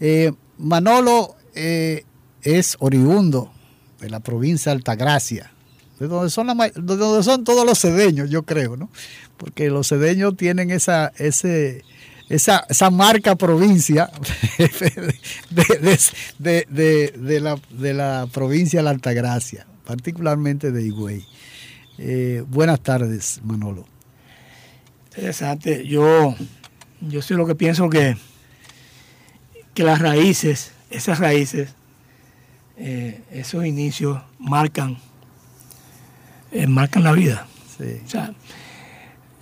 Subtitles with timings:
[0.00, 2.04] Eh, Manolo eh,
[2.42, 3.52] es oriundo
[4.00, 5.52] de la provincia de Altagracia,
[5.98, 8.90] de donde son, la, de donde son todos los cedeños, yo creo, ¿no?
[9.36, 11.82] Porque los cedeños tienen esa, ese,
[12.28, 14.10] esa, esa marca provincia
[15.50, 21.26] de, de, de, la, de la provincia de la Altagracia, particularmente de Higüey.
[21.98, 23.86] Eh, buenas tardes, Manolo.
[25.06, 25.86] Interesante.
[25.86, 26.34] Yo,
[27.00, 28.16] yo sé lo que pienso que,
[29.72, 31.70] que las raíces, esas raíces,
[32.76, 34.98] eh, esos inicios marcan,
[36.52, 37.46] eh, marcan la vida.
[37.78, 38.00] Sí.
[38.04, 38.34] O sea,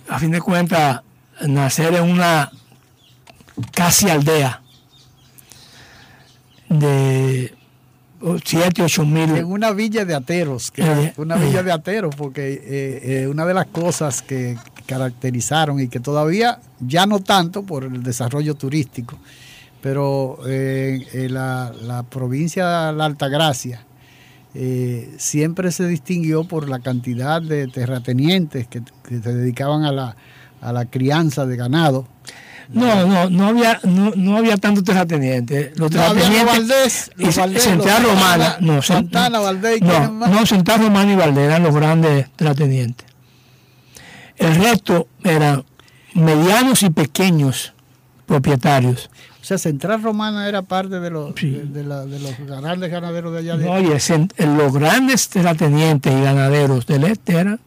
[0.07, 1.01] a fin de cuentas,
[1.45, 2.51] nacer en una
[3.71, 4.61] casi aldea
[6.69, 7.53] de
[8.43, 9.35] 7, 8 mil.
[9.35, 13.45] En una villa de ateros, que eh, una villa de ateros, porque eh, eh, una
[13.45, 19.17] de las cosas que caracterizaron y que todavía ya no tanto por el desarrollo turístico,
[19.81, 23.85] pero eh, la, la, provincia de la Altagracia
[24.55, 30.15] eh, siempre se distinguió por la cantidad de terratenientes que, que se dedicaban a la,
[30.61, 32.07] a la crianza de ganado.
[32.69, 35.77] No, no, no había, no, no había tantos terratenientes.
[35.77, 36.39] Los terratenientes.
[36.39, 41.45] No, Valdés, y Valdés, Central Romana, no, Santana, Valdés, no, no, Central Romana y Valdés
[41.45, 43.07] eran los grandes terratenientes.
[44.37, 45.63] El resto eran
[46.13, 47.73] medianos y pequeños
[48.25, 49.09] propietarios.
[49.41, 51.51] O sea, Central Romana era parte de los, sí.
[51.51, 53.57] de, de, la, de, los grandes ganaderos de allá.
[53.57, 53.65] De...
[53.65, 53.97] No, oye,
[54.39, 57.59] los grandes terratenientes y ganaderos del este eran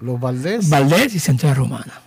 [0.00, 0.70] los Valdés.
[0.70, 2.05] Valdés y Central Romana.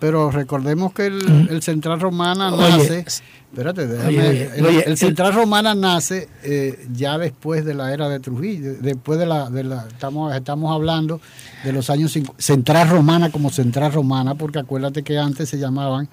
[0.00, 1.48] Pero recordemos que el, mm.
[1.50, 2.98] el Central Romana nace.
[2.98, 3.04] Oye,
[3.52, 8.08] espérate, déjame, oye, el, oye, el, Central Romana nace eh, ya después de la era
[8.08, 11.20] de Trujillo, después de la, de la estamos, estamos hablando
[11.64, 16.08] de los años 50, Central Romana como Central Romana, porque acuérdate que antes se llamaban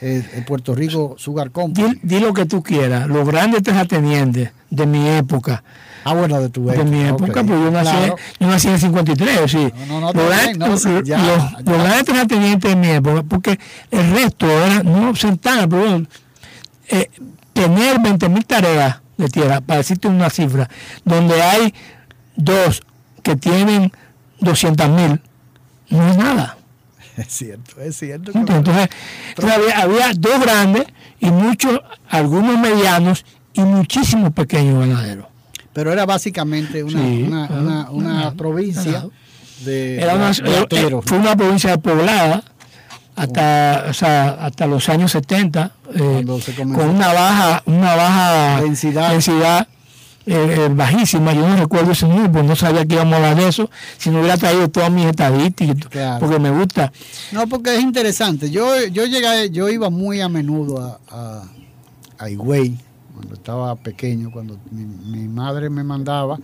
[0.00, 1.94] eh, Puerto Rico Sugar Company.
[2.02, 5.64] Di, di, lo que tú quieras, los grandes terratenientes de mi época.
[6.04, 6.84] Ah, bueno, de tu época.
[6.84, 7.44] De mi época, okay.
[7.44, 8.16] pues yo nací, claro.
[8.40, 9.72] yo nací en el 53, sí.
[9.88, 13.58] No, no, no, los, no grandes terratenientes de mi época, porque
[13.90, 16.06] el resto era, no Santana, pero bueno,
[16.88, 17.10] eh,
[17.52, 20.68] tener 20 mil tareas de tierra, para decirte una cifra,
[21.04, 21.74] donde hay
[22.36, 22.82] dos
[23.22, 23.92] que tienen
[24.40, 25.20] 200 mil,
[25.90, 26.56] no es nada.
[27.16, 28.32] Es cierto, es cierto.
[28.34, 28.88] Entonces,
[29.28, 30.86] entonces había, había, dos grandes
[31.20, 35.26] y muchos, algunos medianos y muchísimos pequeños ganaderos.
[35.72, 39.06] Pero era básicamente una, sí, una, una, una, una provincia
[39.64, 42.44] de, era una, de Fue una provincia poblada
[43.14, 46.24] hasta, o sea, hasta los años 70, eh,
[46.56, 49.10] con una baja, una baja densidad.
[49.10, 49.68] densidad
[50.24, 53.48] eh, bajísima, yo no recuerdo ese número, pues no sabía que íbamos a hablar de
[53.48, 53.68] eso,
[53.98, 56.20] si no hubiera traído todas mis estadísticas, claro.
[56.20, 56.92] porque me gusta.
[57.32, 61.42] No, porque es interesante, yo, yo llegué, yo iba muy a menudo a, a,
[62.18, 62.78] a Higüey,
[63.22, 66.38] cuando estaba pequeño, cuando mi, mi, madre me mandaba,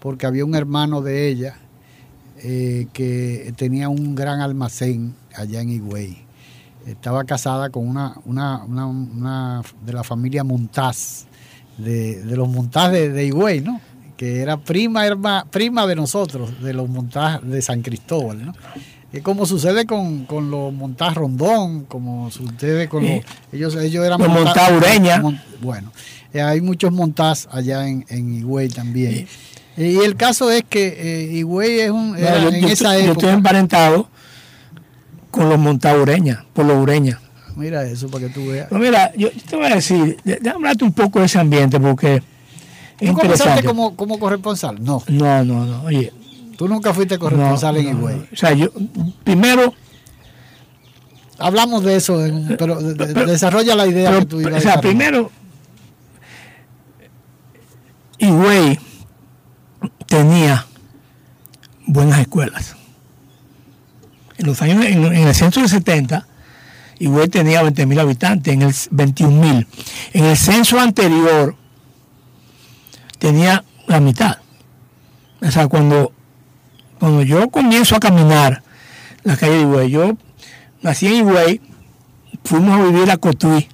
[0.00, 1.56] porque había un hermano de ella
[2.42, 6.18] eh, que tenía un gran almacén allá en Higüey.
[6.86, 11.26] Estaba casada con una, una, una, una de la familia Montaz,
[11.78, 13.80] de, de los Montaz de, de, Higüey, ¿no?
[14.16, 18.52] Que era prima, herma, prima de nosotros, de los Montaz de San Cristóbal, ¿no?
[19.14, 23.20] Es como sucede con, con los Montaz Rondón, como sucede con los...
[23.52, 24.18] Ellos, ellos eran...
[24.18, 25.20] Los Montaz Ureña.
[25.20, 25.92] Mont, bueno,
[26.34, 29.26] eh, hay muchos Montaz allá en, en Higüey también.
[29.76, 29.82] Sí.
[29.82, 32.16] Y el caso es que eh, Higüey es un...
[32.16, 34.08] Era, no, yo, en yo, esa yo época, estoy emparentado
[35.30, 37.20] con los Montaz Ureña, por los Ureña.
[37.56, 38.70] Mira eso para que tú veas.
[38.70, 41.80] No, mira, yo, yo, te voy a decir, déjame hablarte un poco de ese ambiente
[41.80, 42.22] porque
[42.98, 44.82] ¿Tú comenzaste como, como corresponsal?
[44.82, 45.02] No.
[45.08, 45.82] No, no, no.
[45.84, 46.12] Oye.
[46.56, 48.28] Tú nunca fuiste corresponsal en Higüey.
[48.32, 48.70] O sea, yo,
[49.24, 49.74] primero.
[51.36, 52.22] Hablamos de eso,
[52.56, 55.32] pero, desarrolla la idea que tú ibas O sea, primero,
[58.18, 58.78] Higüey
[60.06, 60.64] tenía
[61.86, 62.76] buenas escuelas.
[64.44, 66.26] En los años, en, el censo del 70,
[66.98, 69.66] Higüey tenía 20.000 habitantes, en el 21.000.
[70.12, 71.56] En el censo anterior
[73.18, 74.36] tenía la mitad.
[75.40, 76.12] O sea, cuando,
[76.98, 78.62] cuando yo comienzo a caminar
[79.22, 80.18] la calle de Higüey, yo
[80.82, 81.62] nací en Higüey,
[82.44, 83.66] fuimos a vivir a Cotuí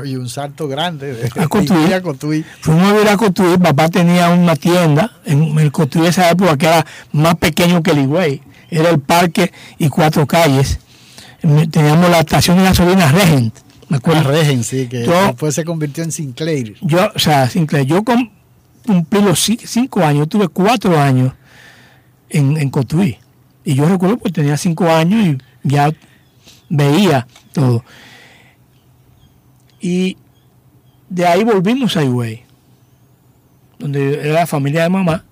[0.00, 2.44] Oye, un salto grande de, a Cotuí.
[2.60, 3.58] Fuimos a vivir a Cotuí.
[3.58, 7.90] Papá tenía una tienda en el Cotuí de esa época que era más pequeño que
[7.90, 8.42] el Higüey.
[8.74, 10.80] Era el parque y cuatro calles.
[11.70, 13.56] Teníamos la estación de gasolina Regent.
[13.88, 14.22] Me acuerdo.
[14.30, 16.76] Ah, Regent, sí, que después se convirtió en Sinclair.
[16.80, 17.86] Yo, o sea, Sinclair.
[17.86, 20.28] Yo cumplí los cinco años.
[20.28, 21.32] Tuve cuatro años
[22.30, 23.16] en, en Cotuí.
[23.64, 25.92] Y yo recuerdo que tenía cinco años y ya
[26.68, 27.84] veía todo.
[29.80, 30.16] Y
[31.08, 32.42] de ahí volvimos a Higüey,
[33.78, 35.24] donde era la familia de mamá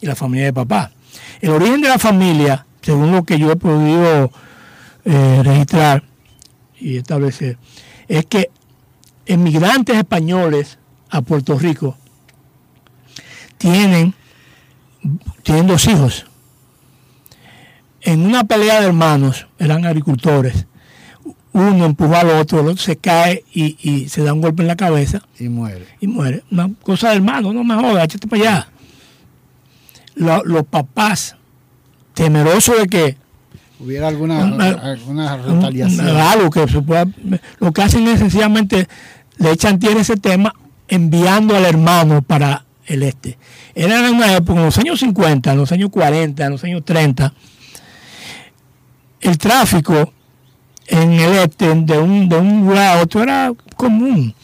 [0.00, 0.92] y la familia de papá.
[1.40, 4.30] El origen de la familia, según lo que yo he podido
[5.04, 6.04] eh, registrar
[6.78, 7.58] y establecer,
[8.08, 8.50] es que
[9.26, 10.78] emigrantes españoles
[11.10, 11.96] a Puerto Rico
[13.58, 14.14] tienen,
[15.42, 16.26] tienen dos hijos.
[18.00, 20.66] En una pelea de hermanos, eran agricultores,
[21.52, 24.76] uno empuja al otro, el otro se cae y, se da un golpe en la
[24.76, 25.22] cabeza.
[25.38, 25.86] Y muere.
[26.00, 26.44] Y muere.
[26.50, 28.68] Una cosa de hermano, no me jodas, échate para allá.
[30.14, 31.36] los papás,
[32.20, 33.16] temerosos de que
[33.78, 36.06] hubiera alguna, alguna retaliación.
[36.06, 37.06] Algo que se pueda,
[37.58, 38.86] lo que hacen es sencillamente
[39.38, 40.54] le echan tierra ese tema
[40.86, 43.38] enviando al hermano para el este.
[43.74, 46.84] Era en una época, en los años 50, en los años 40, en los años
[46.84, 47.32] 30,
[49.22, 50.12] el tráfico
[50.88, 54.34] en el este, de un, de un lugar a otro, era común.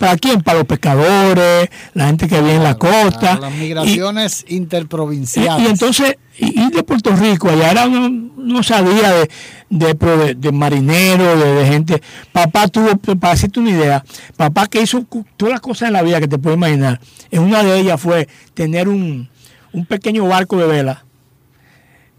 [0.00, 0.40] ¿Para quién?
[0.40, 3.38] Para los pescadores, la gente que vive en la costa.
[3.38, 5.68] las migraciones interprovinciales.
[5.68, 9.28] Y, entonces, ir de Puerto Rico, allá era no sabía de,
[9.68, 12.02] de, de, marinero, de, gente.
[12.32, 14.04] Papá tuvo, para hacerte una idea,
[14.36, 15.04] papá que hizo
[15.36, 16.98] todas las cosas en la vida que te puedes imaginar.
[17.30, 19.28] En una de ellas fue tener un,
[19.72, 21.04] un pequeño barco de vela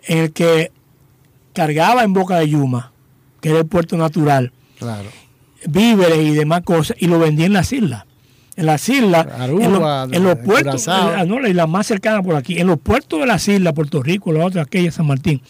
[0.05, 0.71] en el que
[1.53, 2.91] cargaba en Boca de Yuma
[3.41, 5.09] que era el puerto natural, claro.
[5.67, 8.05] Víveres y demás cosas, y lo vendía en las islas.
[8.55, 12.79] En las islas, en, los puertos, no, la isla más cercana por aquí, en los
[12.79, 15.41] puertos de las islas, Puerto Rico, la otra, aquella, San Martín,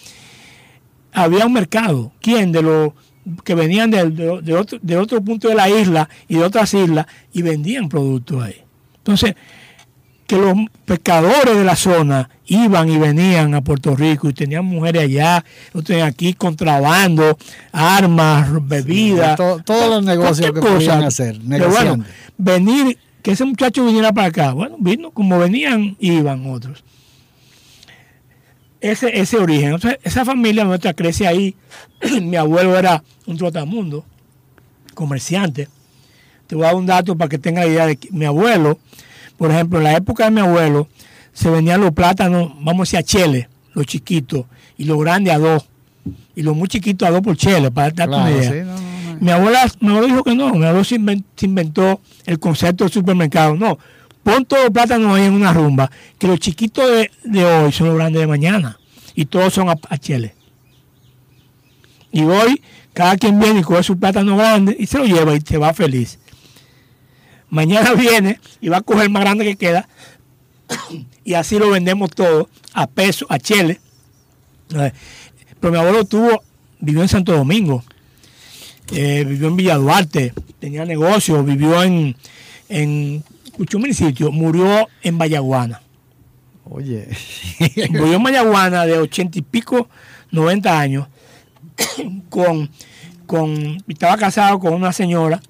[1.12, 2.12] había un mercado.
[2.22, 2.52] ¿Quién?
[2.52, 2.94] De los
[3.44, 7.06] que venían de, de, otro, de otro punto de la isla y de otras islas
[7.34, 8.62] y vendían productos ahí.
[8.98, 9.36] Entonces,
[10.32, 10.56] que los
[10.86, 15.44] pescadores de la zona iban y venían a Puerto Rico y tenían mujeres allá,
[15.84, 17.38] tenían aquí contrabando,
[17.74, 19.36] armas, bebidas.
[19.36, 22.06] todos los negocios que podían hacer, bueno,
[22.38, 24.54] venir, que ese muchacho viniera para acá.
[24.54, 26.82] Bueno, vino, como venían, iban otros.
[28.80, 29.76] Ese, ese origen.
[30.02, 31.58] esa familia nuestra crece ahí.
[32.22, 34.06] Mi abuelo era un trotamundo,
[34.94, 35.68] comerciante.
[36.48, 38.78] Te voy a dar un dato para que tenga idea de que mi abuelo
[39.42, 40.88] por ejemplo, en la época de mi abuelo
[41.34, 44.46] se vendían los plátanos, vamos a decir a chele, los chiquitos,
[44.78, 45.68] y los grandes a dos,
[46.36, 48.66] y los muy chiquitos a dos por chele, para darte una idea.
[49.20, 50.94] mi abuela me dijo que no, mi abuelo se
[51.42, 53.56] inventó, el concepto del supermercado.
[53.56, 53.80] No,
[54.22, 55.90] pon todos los plátanos ahí en una rumba,
[56.20, 56.86] que los chiquitos
[57.24, 58.78] de, hoy son los grandes de mañana,
[59.16, 60.36] y todos son a, chele.
[62.12, 62.62] Y hoy
[62.94, 65.74] cada quien viene y coge su plátano grande y se lo lleva y se va
[65.74, 66.20] feliz.
[67.52, 69.88] Mañana viene y va a coger el más grande que queda
[71.24, 73.80] y así lo vendemos todo a peso, a chele.
[74.70, 76.42] Pero mi abuelo tuvo,
[76.80, 77.84] vivió en Santo Domingo,
[78.94, 82.16] eh, vivió en Villa Duarte, tenía negocio, vivió en,
[82.70, 83.24] en
[83.58, 85.82] mil sitios, murió en Vallaguana.
[86.64, 87.10] Oye.
[87.90, 89.90] murió en Vallaguana de ochenta y pico,
[90.32, 91.08] 90 años,
[92.30, 92.70] con,
[93.26, 95.42] con, estaba casado con una señora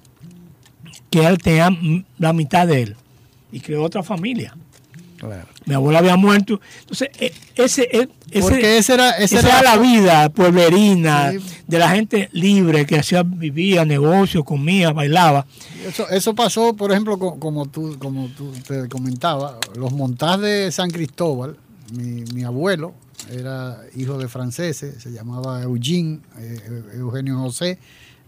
[1.12, 1.70] que él tenía
[2.18, 2.96] la mitad de él
[3.52, 4.56] y creó otra familia.
[5.66, 6.60] Mi abuela había muerto.
[6.80, 11.32] Entonces, e, ese, e, ese, ese era, esa era, la vida pueblerina
[11.68, 15.46] de la gente libre que hacía, vivía, negocio, comía, bailaba.
[15.88, 20.90] Eso, eso pasó, por ejemplo, como, tú, como tú te comentaba, los montajes de San
[20.90, 21.56] Cristóbal.
[21.94, 22.94] Mi, mi abuelo
[23.30, 27.78] era hijo de franceses, se llamaba Eugene, eh, Eugenio José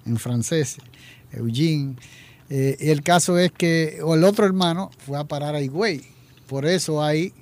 [0.06, 0.78] en francés,
[1.32, 1.96] Eugene
[2.50, 6.02] Eh, y el caso es que o el otro hermano fue a parar a Higüey.
[6.48, 7.34] Por eso hay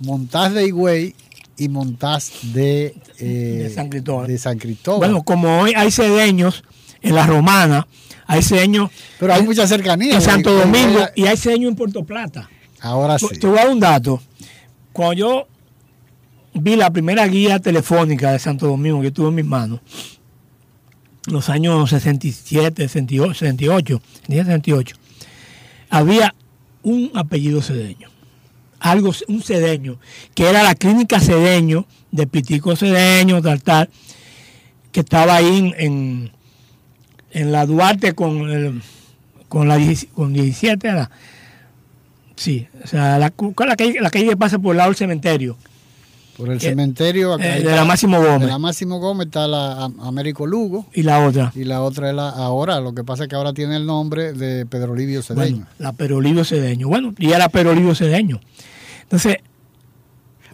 [0.00, 1.14] montaz de Higüey
[1.56, 3.24] y montaz de, eh,
[3.64, 4.26] De San Cristóbal.
[4.26, 4.98] de San Cristóbal.
[5.10, 6.62] Bueno, como hoy hay cedeños
[7.00, 7.86] en la romana,
[8.26, 10.14] hay cedeños pero hay mucha cercanía.
[10.14, 12.48] en Santo En- en- Domingo y hay cedeños en Puerto Plata.
[12.80, 13.26] Ahora sí.
[13.40, 14.20] Te voy a dar un dato.
[14.92, 15.48] Cuando yo
[16.54, 19.80] vi la primera guía telefónica de Santo Domingo que tuve en mis manos,
[20.16, 20.21] en
[21.26, 24.96] los años 67, 68, 68, 68,
[25.90, 26.34] había
[26.82, 28.08] un apellido cedeño.
[28.80, 29.98] Algo, un cedeño,
[30.34, 33.88] que era la clínica cedeño de Pitico Cedeño, tal, tal,
[34.90, 36.32] que estaba ahí en, en,
[37.30, 38.82] en la Duarte con, el-
[39.48, 41.10] con la 10 con 17, era.
[42.34, 44.90] Sí, o sea, la, ¿cuál es la, calle, la calle que pasa por el lado
[44.90, 45.56] del cementerio.
[46.36, 47.34] Por el que- cementerio.
[47.34, 48.40] acá eh, de la Máximo Gómez.
[48.40, 50.86] De la Máximo Gómez está la Am- Américo Lugo.
[50.94, 51.52] Y la otra.
[51.54, 54.32] Y la otra es la ahora, lo que pasa es que ahora tiene el nombre
[54.32, 55.56] de Pedro Livio Cedeño.
[55.56, 56.88] Bueno, la Perolivio Cedeño.
[56.88, 58.40] Bueno, y era Perolivio Cedeño.
[59.02, 59.36] Entonces,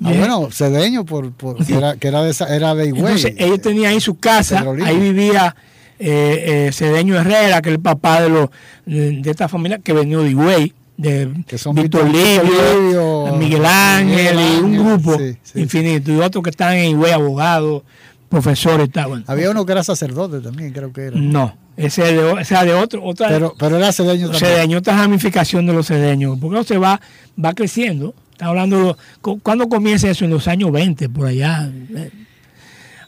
[0.02, 3.00] Ah, bien, bueno, Cedeño, por, por- que, era, que era de, esa- era de Higüey.
[3.00, 4.86] entonces ellos tenían ahí su casa, Pedro Livio.
[4.86, 5.56] ahí vivía
[5.98, 8.48] eh, eh, Cedeño Herrera, que es el papá de los
[8.86, 14.36] de, de esta familia que venía de Higüey, de Que son Víctor Livio, Miguel Ángel,
[14.36, 15.60] Miguel y un grupo sí, sí.
[15.60, 17.84] infinito, y otros que están en Higüey, abogados,
[18.28, 18.90] profesores.
[18.92, 21.16] Bueno, Había uno que era sacerdote también, creo que era.
[21.16, 24.40] no, ese es de, ese es de otro, otra, Pero, pero era Cedeño también.
[24.52, 27.00] cedeño, otra ramificación de los cedeños, porque se va,
[27.42, 28.12] va creciendo.
[28.32, 28.96] Está hablando,
[29.42, 30.24] ¿cuándo comienza eso?
[30.24, 31.70] En los años 20, por allá.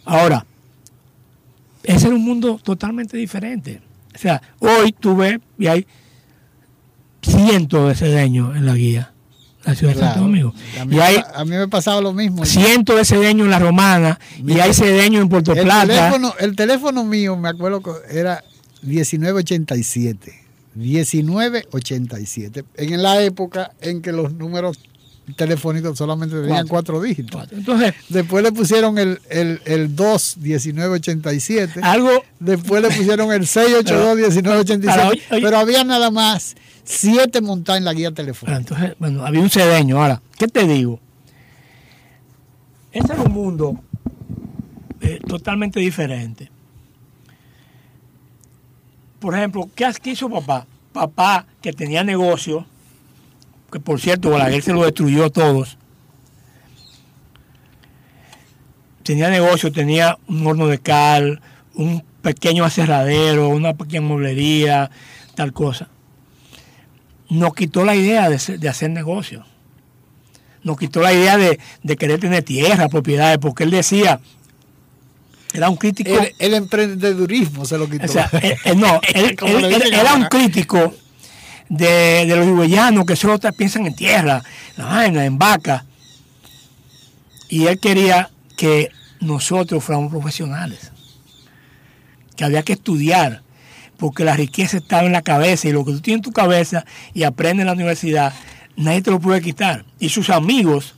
[0.04, 0.44] Ahora,
[1.82, 3.80] ese era un mundo totalmente diferente.
[4.14, 5.86] O sea, hoy tú ves y hay
[7.22, 9.12] cientos de cedeños en la guía,
[9.64, 10.14] la ciudad de Claro.
[10.14, 10.54] Santo Domingo.
[10.80, 12.44] A mí, Y hay a mí me pasaba lo mismo.
[12.44, 15.86] cientos de cedeños en la romana y hay cedeños en Puerto el Plata.
[15.86, 18.42] teléfono, el teléfono mío, me acuerdo que era
[18.82, 20.34] 1987.
[20.74, 22.64] 1987.
[22.76, 24.78] En la época en que los números
[25.36, 26.94] telefónicos solamente tenían Cuatro.
[26.96, 27.48] cuatro dígitos.
[27.52, 31.80] Entonces, Después le pusieron el, el, el 2 1987.
[31.82, 34.90] algo Después le pusieron el 682 1987.
[34.90, 35.42] Ahora, oye, oye.
[35.42, 38.56] Pero había nada más siete montadas en la guía telefónica.
[38.58, 40.00] Entonces, bueno, había un cedeño.
[40.02, 40.98] Ahora, ¿qué te digo?
[42.92, 43.80] Ese era un mundo
[45.00, 46.50] eh, totalmente diferente.
[49.20, 50.66] Por ejemplo, ¿qué has- qué hizo papá?
[50.92, 52.66] Papá, que tenía negocio,
[53.70, 55.78] que por cierto, Balaguer se lo destruyó a todos.
[59.02, 61.40] Tenía negocio, tenía un horno de cal,
[61.74, 64.90] un pequeño aserradero, una pequeña mueblería,
[65.34, 65.88] tal cosa
[67.32, 69.44] nos quitó la idea de, ser- de hacer negocio.
[70.64, 74.18] Nos quitó la idea de, de querer tener tierra, propiedades, porque él decía,
[75.54, 78.06] era un crítico, El, el emprendedurismo se lo quitó.
[78.06, 79.36] o sea, él- él no, él,
[79.92, 80.92] era un crítico
[81.70, 84.42] de, de los higüeyanos que solo piensan en tierra,
[84.76, 85.86] en vaina, en vaca.
[87.48, 90.92] Y él quería que nosotros fuéramos profesionales,
[92.36, 93.42] que había que estudiar,
[93.96, 96.84] porque la riqueza estaba en la cabeza y lo que tú tienes en tu cabeza
[97.14, 98.34] y aprendes en la universidad,
[98.76, 99.84] nadie te lo puede quitar.
[99.98, 100.96] Y sus amigos,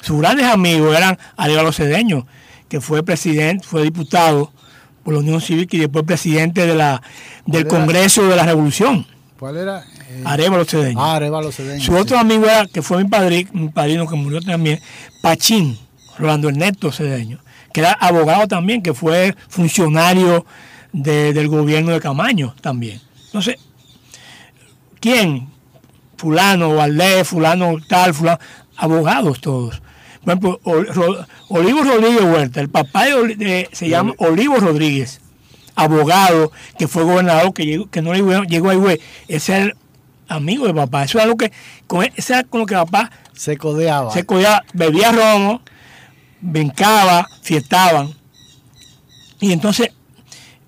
[0.00, 2.26] sus grandes amigos eran Aníbal Cedeño,
[2.68, 4.52] que fue presidente, fue diputado
[5.02, 7.02] por la Unión Cívica y después presidente de la,
[7.46, 7.66] del.
[7.66, 9.06] Congreso de la Revolución,
[9.42, 9.84] ¿Cuál era?
[10.08, 11.00] Eh, Arevalo Cedeño.
[11.02, 11.82] ah, Arevalo Cedeño.
[11.84, 14.78] Su otro amigo era, que fue mi padrino, mi padrino que murió también,
[15.20, 15.76] Pachín,
[16.16, 17.40] Rolando Ernesto Cedeño,
[17.72, 20.46] que era abogado también, que fue funcionario
[20.92, 23.00] de- del gobierno de Camaño también.
[23.26, 23.56] Entonces,
[25.00, 25.48] ¿quién?
[26.16, 28.38] Fulano, Valdés, fulano tal, fulano,
[28.76, 29.82] abogados todos.
[30.22, 30.60] Por ejemplo,
[31.48, 35.20] Olivo Rodríguez Huerta, el papá de- se llama Olivo Rodríguez,
[35.74, 39.00] abogado, que fue gobernador, que, llegó, que no llegó, llegó a Higüey.
[39.28, 39.76] Ese era el
[40.28, 41.04] amigo de papá.
[41.04, 41.52] Eso era lo que,
[41.86, 44.12] con, ese era con lo que papá Se codeaba.
[44.12, 45.62] se cogía, bebía romo,
[46.40, 48.14] brincaba, fiestaban.
[49.40, 49.90] Y entonces,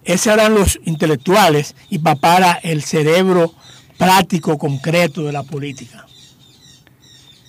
[0.05, 3.55] esos eran los intelectuales y papá era el cerebro
[3.97, 6.07] práctico, concreto de la política.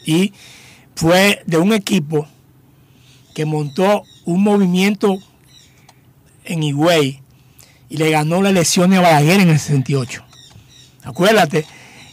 [0.05, 0.33] Y
[0.95, 2.27] fue de un equipo
[3.33, 5.17] que montó un movimiento
[6.45, 7.21] en Higüey
[7.89, 10.23] y le ganó las elecciones a Balaguer en el 68.
[11.03, 11.65] Acuérdate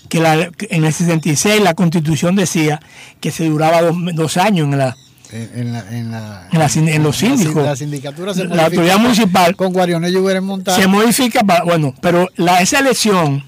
[0.08, 2.80] que, la- en el 66 la constitución decía
[3.20, 4.96] que se duraba dos, dos años en la,
[5.32, 7.64] En, la, en, la, En la en los la síndicos.
[7.64, 10.78] La, sindicatura se La autoridad municipal Con Guarionello hubieran montado.
[10.78, 13.44] se modifica para, bueno, pero la, esa elección,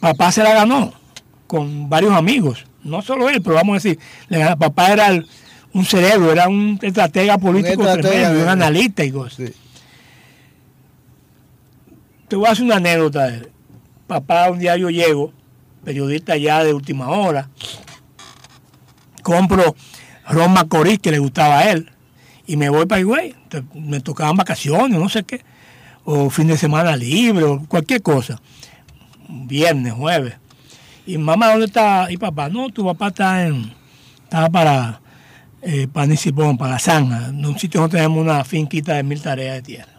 [0.00, 0.92] papá se la ganó
[1.46, 3.98] con varios amigos, no solo él, pero vamos a decir,
[4.58, 5.26] papá era el-
[5.74, 9.34] un cerebro, era un estratega político estratega tremendo, un analista y cosas.
[9.36, 9.54] Sí.
[12.32, 13.52] Te voy a hacer una anécdota de él.
[14.06, 15.34] papá, un día yo llego,
[15.84, 17.50] periodista ya de última hora,
[19.22, 19.76] compro
[20.26, 21.90] Ron Macorís, que le gustaba a él,
[22.46, 23.34] y me voy para Higüey.
[23.74, 25.44] Me tocaban vacaciones, no sé qué,
[26.06, 28.40] o fin de semana libre, o cualquier cosa.
[29.28, 30.36] Viernes, jueves.
[31.06, 32.10] Y mamá, ¿dónde está?
[32.10, 33.74] Y papá, no, tu papá está en,
[34.24, 35.02] estaba para
[35.60, 39.56] eh, Panisipón, para la Zanja, en un sitio donde tenemos una finquita de mil tareas
[39.56, 39.92] de tierra.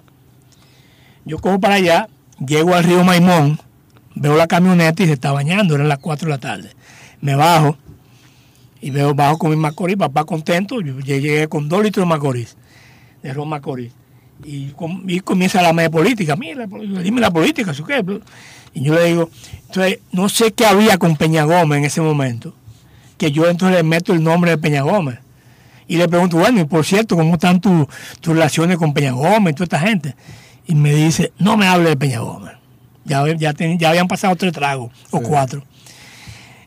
[1.26, 2.10] Yo cojo para allá,
[2.40, 3.60] llego al río Maimón,
[4.16, 6.72] veo la camioneta y se está bañando, eran las 4 de la tarde.
[7.22, 7.78] Me bajo
[8.82, 12.58] y veo, bajo con mi Macorís, papá contento, yo llegué con dos litros de Macorís,
[13.22, 13.92] de ron Macorís.
[14.44, 14.74] Y,
[15.08, 18.04] y comienza la media política, mira, dime la política, ¿sí qué?
[18.74, 19.30] Y yo le digo,
[19.68, 22.54] entonces, no sé qué había con Peña Gómez en ese momento,
[23.18, 25.20] que yo entonces le meto el nombre de Peña Gómez.
[25.88, 27.88] Y le pregunto, bueno, y por cierto, ¿cómo están tus
[28.22, 30.16] relaciones con Peña Gómez y toda esta gente?
[30.66, 32.54] Y me dice, no me hable de Peña Gómez.
[33.06, 35.64] Ya, ya, ya habían pasado tres tragos o cuatro.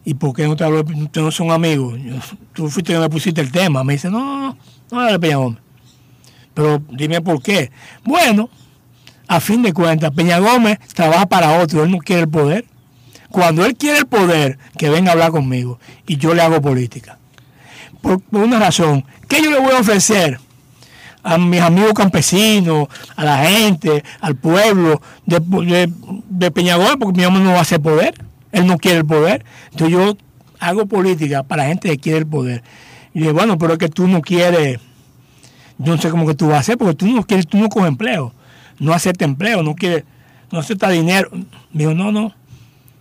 [0.04, 0.80] ¿Y por qué no te hablo?
[0.80, 1.98] Ustedes no son amigos.
[2.52, 3.82] tú fuiste que me pusiste el tema.
[3.82, 4.58] Me dice, no, no, no,
[4.90, 5.60] no hable de Peña Gómez.
[6.54, 7.70] Pero dime por qué.
[8.04, 8.48] Bueno,
[9.28, 12.64] a fin de cuentas, Peña Gómez trabaja para otro, él no quiere el poder.
[13.28, 17.18] Cuando él quiere el poder, que venga a hablar conmigo y yo le hago política.
[18.00, 20.38] Por, una razón, ¿qué yo le voy a ofrecer
[21.26, 25.90] a mis amigos campesinos, a la gente, al pueblo de,
[26.28, 26.97] de, Peña Gómez?
[26.99, 28.14] Porque mi hombre no va a hacer poder,
[28.52, 29.45] él no quiere el poder.
[29.73, 30.16] Entonces yo
[30.61, 32.62] hago política para la gente que quiere el poder.
[33.12, 34.78] Y digo, bueno, pero es que tú no quieres,
[35.78, 37.68] yo no sé cómo que tú vas a hacer, porque tú no quieres, tú no
[37.68, 38.33] coges empleo
[38.78, 40.04] no acepta empleo, no quiere,
[40.50, 41.30] no acepta dinero.
[41.73, 42.35] Me dijo, no, no,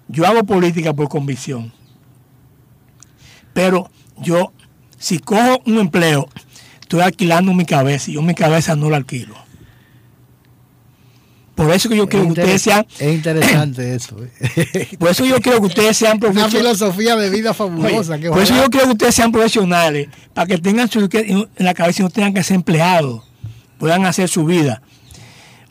[0.08, 1.72] yo hago política por convicción.
[3.54, 4.52] Pero yo,
[4.98, 6.28] si cojo un empleo,
[6.86, 9.36] estoy alquilando mi cabeza y yo mi cabeza no la alquilo.
[11.56, 12.86] Por eso que yo quiero que ustedes sean.
[13.00, 14.18] Es interesante eso.
[14.24, 14.96] ¿eh?
[15.00, 16.54] Por eso yo quiero que ustedes sean profesionales.
[16.54, 18.18] Una filosofía de vida fabulosa.
[18.18, 22.02] por eso yo quiero que ustedes sean profesionales, para que tengan su, en la cabeza
[22.02, 23.24] y no tengan que ser empleados,
[23.80, 24.82] puedan hacer su vida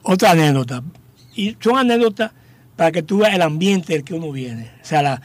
[0.02, 0.82] otra anécdota.
[1.36, 2.32] Y son anécdotas
[2.76, 4.70] para que tú veas el ambiente del que uno viene.
[4.82, 5.22] O sea, la,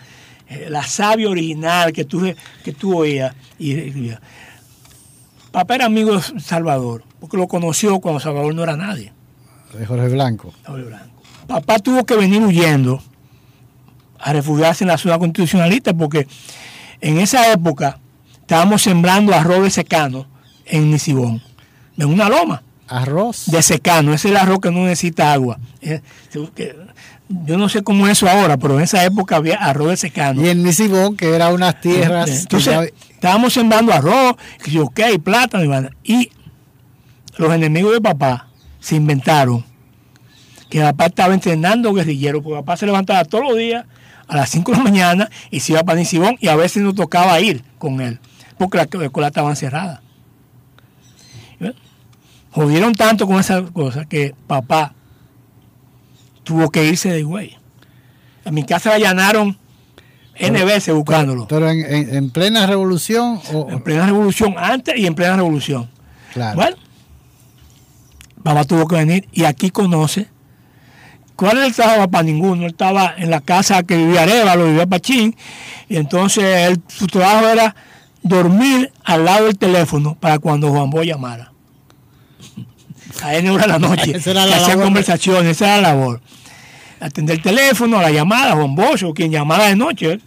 [0.49, 2.31] eh, la savia original que tú,
[2.63, 3.33] que tú oías.
[3.57, 4.11] Y,
[5.51, 9.13] Papá era amigo de Salvador, porque lo conoció cuando Salvador no era nadie.
[9.77, 10.53] De Jorge Blanco.
[10.65, 11.21] Jorge Blanco.
[11.47, 13.01] Papá tuvo que venir huyendo
[14.19, 16.27] a refugiarse en la ciudad constitucionalista porque
[17.01, 17.99] en esa época
[18.41, 20.27] estábamos sembrando arroz de secano
[20.65, 21.41] en Nisibón,
[21.97, 22.61] en una loma.
[22.87, 23.45] Arroz.
[23.47, 25.59] De secano, ese es el arroz que no necesita agua.
[27.29, 30.43] Yo no sé cómo es eso ahora, pero en esa época había arroz de secano.
[30.43, 32.29] Y en Misibón, que era unas tierras.
[32.29, 36.31] Entonces, estábamos sembrando arroz, y ok, plátano, y
[37.37, 38.47] los enemigos de papá
[38.79, 39.63] se inventaron
[40.69, 43.85] que papá estaba entrenando guerrilleros, porque papá se levantaba todos los días
[44.27, 46.93] a las 5 de la mañana y se iba para Nisibón y a veces nos
[46.93, 48.19] tocaba ir con él,
[48.57, 50.01] porque la escuela estaba cerrada
[52.51, 54.93] jodieron tanto con esa cosa que papá
[56.49, 57.55] tuvo que irse de güey.
[58.43, 59.55] A mi casa la allanaron
[60.33, 61.47] N veces buscándolo.
[61.47, 63.67] Pero, en, plena revolución o...
[63.69, 65.91] En plena revolución, antes y en plena revolución.
[66.33, 66.55] Claro.
[66.55, 66.77] Bueno,
[68.41, 70.27] papá tuvo que venir y aquí conoce.
[71.35, 72.63] ¿Cuál era el trabajo para ninguno?
[72.63, 75.35] Él estaba en la casa que vivía lo vivía Pachín,
[75.87, 77.75] y entonces él, su trabajo era
[78.23, 81.51] dormir al lado del teléfono para cuando Juan Boy llamara
[83.21, 84.15] a N hora de la noche.
[84.15, 86.21] hacían conversaciones, esa era la labor.
[86.99, 90.19] Atender el teléfono, la llamada, Juan Bosch, quien llamara de noche,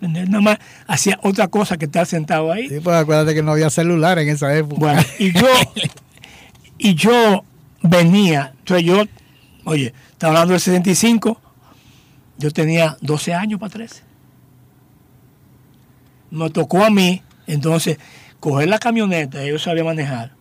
[0.00, 2.68] nada más hacía otra cosa que estar sentado ahí.
[2.68, 4.80] Sí, pues acuérdate que no había celular en esa época.
[4.80, 5.46] Bueno, y yo,
[6.78, 7.44] y yo
[7.82, 9.04] venía, entonces yo,
[9.64, 11.40] oye, estaba hablando del 65,
[12.38, 14.02] yo tenía 12 años para 13.
[16.30, 17.98] Me tocó a mí, entonces,
[18.40, 20.32] coger la camioneta, yo sabía manejar,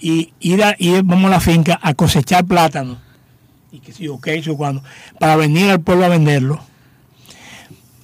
[0.00, 3.07] y ir, a, ir vamos a la finca a cosechar plátano
[3.70, 4.82] y que sí, ok, cuando,
[5.18, 6.60] para venir al pueblo a venderlo.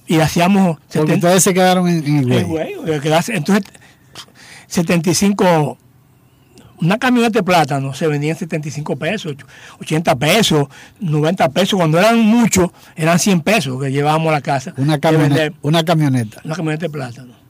[0.07, 0.77] Y hacíamos...
[0.93, 2.75] Porque ustedes se quedaron en, el güey.
[3.29, 3.65] Entonces,
[4.67, 5.77] 75,
[6.81, 9.35] una camioneta de plátano se vendía en 75 pesos,
[9.79, 10.67] 80 pesos,
[10.99, 11.77] 90 pesos.
[11.77, 14.73] Cuando eran muchos, eran 100 pesos que llevábamos a la casa.
[14.77, 15.57] Una camioneta.
[15.61, 16.41] Una camioneta.
[16.43, 17.45] Una camioneta de plátano.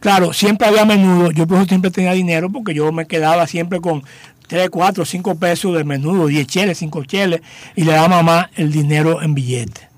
[0.00, 3.80] Claro, siempre había menudo, yo por eso siempre tenía dinero porque yo me quedaba siempre
[3.80, 4.04] con
[4.46, 7.40] 3, 4, 5 pesos de menudo, 10 cheles, 5 cheles,
[7.74, 9.88] y le daba a mamá el dinero en billetes.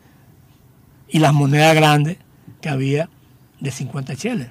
[1.09, 2.19] Y las monedas grandes
[2.61, 3.09] que había
[3.61, 4.49] de 50 cheles.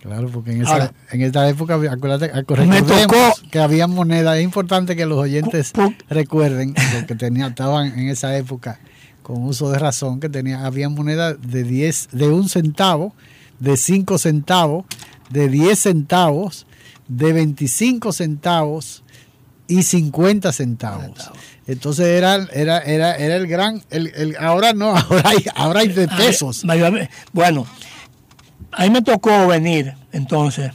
[0.00, 2.32] Claro, porque en esa, en esa época, acuérdate,
[2.66, 4.36] me tocó, que había monedas.
[4.38, 5.72] Es importante que los oyentes
[6.08, 8.78] recuerden, porque tenía, estaban en esa época
[9.22, 13.14] con uso de razón, que tenía, había monedas de 10, de un centavo,
[13.58, 14.86] de 5 centavos,
[15.30, 16.66] de 10 centavos,
[17.08, 19.02] de 25 centavos
[19.66, 21.30] y 50 centavos.
[21.66, 26.08] Entonces era, era, era, era el gran, el, ahora no, ahora hay, ahora hay de
[26.08, 26.64] pesos.
[27.32, 27.66] Bueno,
[28.72, 30.72] a mí me tocó venir entonces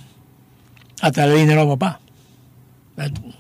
[1.02, 2.00] a traer dinero a papá.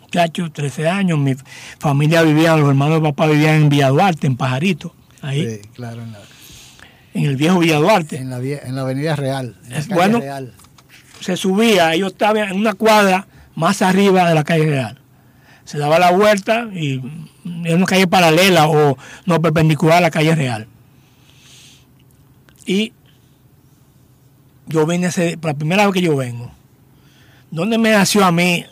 [0.01, 1.36] Muchacho, 13 años, mi
[1.79, 5.47] familia vivía, los hermanos de papá vivían en Villa Duarte, en Pajarito, ahí.
[5.47, 6.01] Sí, claro,
[7.13, 8.17] en, el viejo Villa Duarte.
[8.17, 9.56] En la, en la Avenida Real.
[9.89, 10.19] bueno,
[11.23, 14.99] se subía, yo estaba en una cuadra más arriba de la calle Real.
[15.65, 17.01] Se daba la vuelta y
[17.45, 20.67] en una calle paralela o no perpendicular a la calle real.
[22.65, 22.93] Y
[24.67, 26.51] yo vine ese, por la primera vez que yo vengo.
[27.51, 28.65] ¿Dónde me nació a mí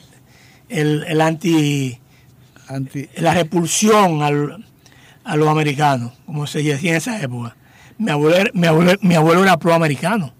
[0.69, 1.99] el, anti,
[2.67, 7.55] anti, la repulsión a los americanos, como se decía en esa época?
[7.97, 10.33] Mi abuelo, mi abuelo, mi abuelo era proamericano.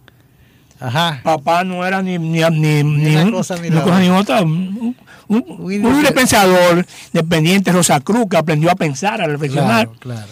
[0.82, 1.22] Ajá.
[1.24, 4.96] Papá no era ni, ni, ni, ni, una cosa, ni, otra un,
[5.28, 9.90] un pensador dependiente, Rosa Cruz, que aprendió a pensar, a reflexionar.
[10.00, 10.28] Claro,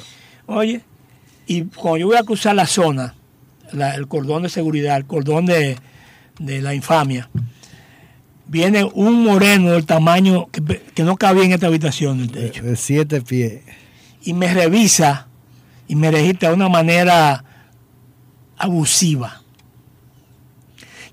[0.48, 0.82] Oye,
[1.46, 3.14] y cuando yo voy a cruzar la zona,
[3.72, 5.78] el cordón de seguridad, el cordón de,
[6.40, 7.30] la infamia,
[8.48, 12.64] viene un moreno del tamaño que, no cabía en esta habitación del techo.
[12.64, 13.62] De, siete pies.
[14.24, 15.28] Y me revisa
[15.88, 17.44] y me registra de una manera
[18.58, 19.39] abusiva.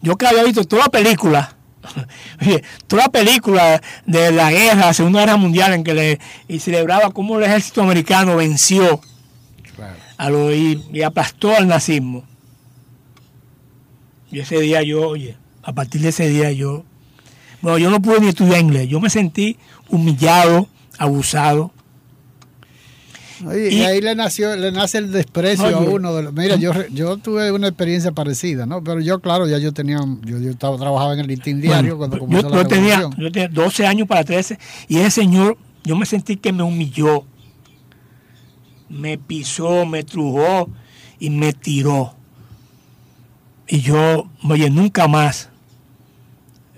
[0.03, 1.57] Yo que había visto toda la película
[2.87, 7.39] toda la película de la guerra, Segunda Guerra Mundial, en que le y celebraba cómo
[7.39, 9.01] el ejército americano venció
[10.19, 12.25] a lo, y, y, aplastó al nazismo.
[14.31, 16.85] Y ese día yo, oye, a partir de ese día yo,
[17.61, 21.73] bueno, yo no pude ni estudiar inglés, yo me sentí humillado, abusado,
[23.41, 26.33] y, ahí le nació, le nace el desprecio a uno de los.
[26.33, 28.83] Mira, yo, yo tuve una experiencia parecida, ¿no?
[28.83, 32.19] Pero yo, claro, ya yo tenía, yo, yo estaba, trabajaba en el listín diario cuando
[32.19, 36.37] comenzó yo, tenía, yo tenía 12 años para 13 y ese señor, yo me sentí
[36.37, 37.25] que me humilló,
[38.89, 40.71] me pisó, me trujó
[41.19, 42.15] y me tiró.
[43.69, 45.51] Y yo, oye, nunca más.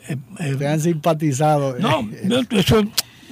[0.09, 1.77] Eh, eh, Te han simpatizado.
[1.79, 2.09] No,
[2.51, 2.83] eso,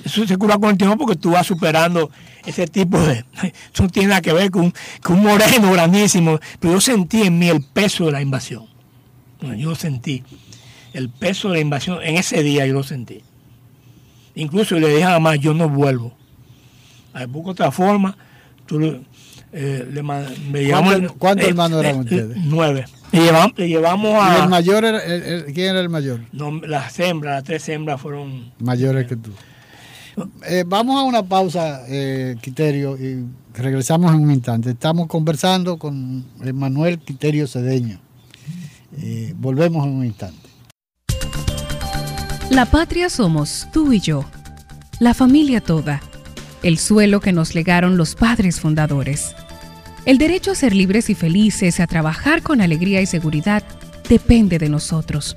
[0.06, 2.10] eso se cura con el tiempo porque tú vas superando
[2.46, 3.24] ese tipo de...
[3.74, 4.72] Eso no tiene nada que ver con,
[5.08, 8.66] un moreno grandísimo, pero yo sentí en mí el peso de la invasión.
[9.58, 10.22] Yo sentí
[10.92, 13.22] el peso de la invasión, en ese día yo lo sentí.
[14.36, 16.14] Incluso le dije a mamá, yo no vuelvo.
[17.12, 18.16] A busco otra forma,
[18.64, 18.78] tú
[19.52, 20.02] eh, le,
[21.18, 22.36] ¿Cuántos, eh, hermanos eran eh, ustedes?
[22.44, 22.84] Nueve.
[23.10, 24.38] Le llevamos, llevamos a...
[24.38, 25.00] ¿Y el mayor era,
[25.52, 26.20] quién era el mayor?
[26.32, 28.52] No, las hembras, las tres hembras fueron...
[28.60, 29.32] Mayores que tú.
[30.48, 34.70] Eh, vamos a una pausa, eh, Quiterio, y regresamos en un instante.
[34.70, 36.24] Estamos conversando con
[36.54, 38.00] Manuel Quiterio Cedeño.
[38.98, 40.48] Eh, volvemos en un instante.
[42.50, 44.24] La patria somos tú y yo,
[45.00, 46.00] la familia toda,
[46.62, 49.34] el suelo que nos legaron los padres fundadores.
[50.06, 53.64] El derecho a ser libres y felices, a trabajar con alegría y seguridad,
[54.08, 55.36] depende de nosotros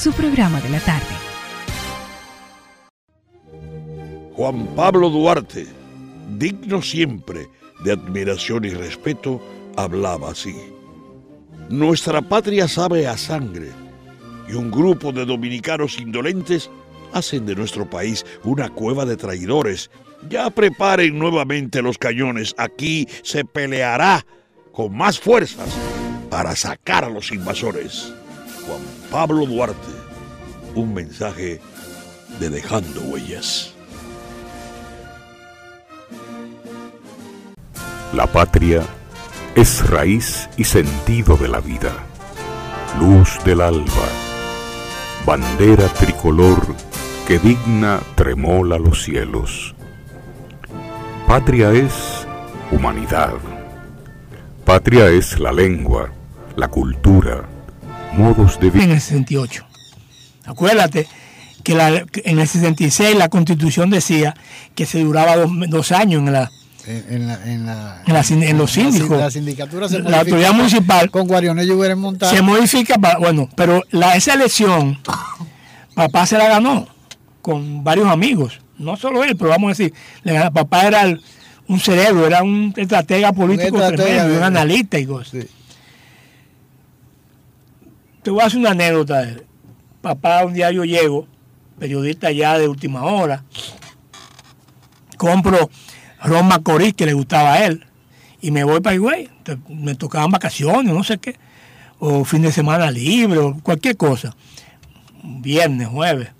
[0.00, 1.14] su programa de la tarde.
[4.32, 5.66] Juan Pablo Duarte,
[6.38, 7.48] digno siempre
[7.84, 9.42] de admiración y respeto,
[9.76, 10.56] hablaba así.
[11.68, 13.68] Nuestra patria sabe a sangre
[14.48, 16.70] y un grupo de dominicanos indolentes
[17.12, 19.90] hacen de nuestro país una cueva de traidores.
[20.30, 22.54] Ya preparen nuevamente los cañones.
[22.56, 24.24] Aquí se peleará
[24.72, 25.68] con más fuerzas
[26.30, 28.14] para sacar a los invasores.
[28.70, 29.92] Juan Pablo Duarte,
[30.76, 31.60] un mensaje
[32.38, 33.74] de Dejando Huellas.
[38.12, 38.82] La patria
[39.56, 41.92] es raíz y sentido de la vida,
[43.00, 44.08] luz del alba,
[45.26, 46.64] bandera tricolor
[47.26, 49.74] que digna tremola los cielos.
[51.26, 52.24] Patria es
[52.70, 53.34] humanidad.
[54.64, 56.12] Patria es la lengua,
[56.54, 57.48] la cultura,
[58.12, 58.84] modos de vida.
[58.84, 59.66] En el 68.
[60.46, 61.06] Acuérdate
[61.62, 61.72] que
[62.24, 64.34] en el 66 la constitución decía
[64.74, 66.50] que se duraba dos, años en la,
[66.86, 69.18] En, la, en, la, en, la, en, los síndicos.
[69.18, 71.10] La, sindicatura se La autoridad municipal.
[71.10, 72.34] Con Guarionello hubieran montado.
[72.34, 74.98] Se modifica, para, bueno, pero la, esa elección,
[75.94, 76.88] papá se la ganó
[77.42, 78.60] con varios amigos.
[78.78, 79.94] No solo él, pero vamos a decir,
[80.54, 81.20] papá era el,
[81.68, 85.42] un cerebro, era un estratega político un, estratega, tremendo, un analista y cosas.
[85.42, 85.48] Sí.
[88.22, 89.26] Te voy a hacer una anécdota.
[90.02, 91.26] Papá, un día yo llego,
[91.78, 93.44] periodista ya de última hora,
[95.16, 95.70] compro
[96.22, 97.86] Roma Macorís, que le gustaba a él,
[98.40, 99.28] y me voy para Higüey.
[99.68, 101.36] Me tocaban vacaciones, no sé qué,
[101.98, 104.34] o fin de semana libre, o cualquier cosa.
[105.22, 106.30] Viernes, jueves.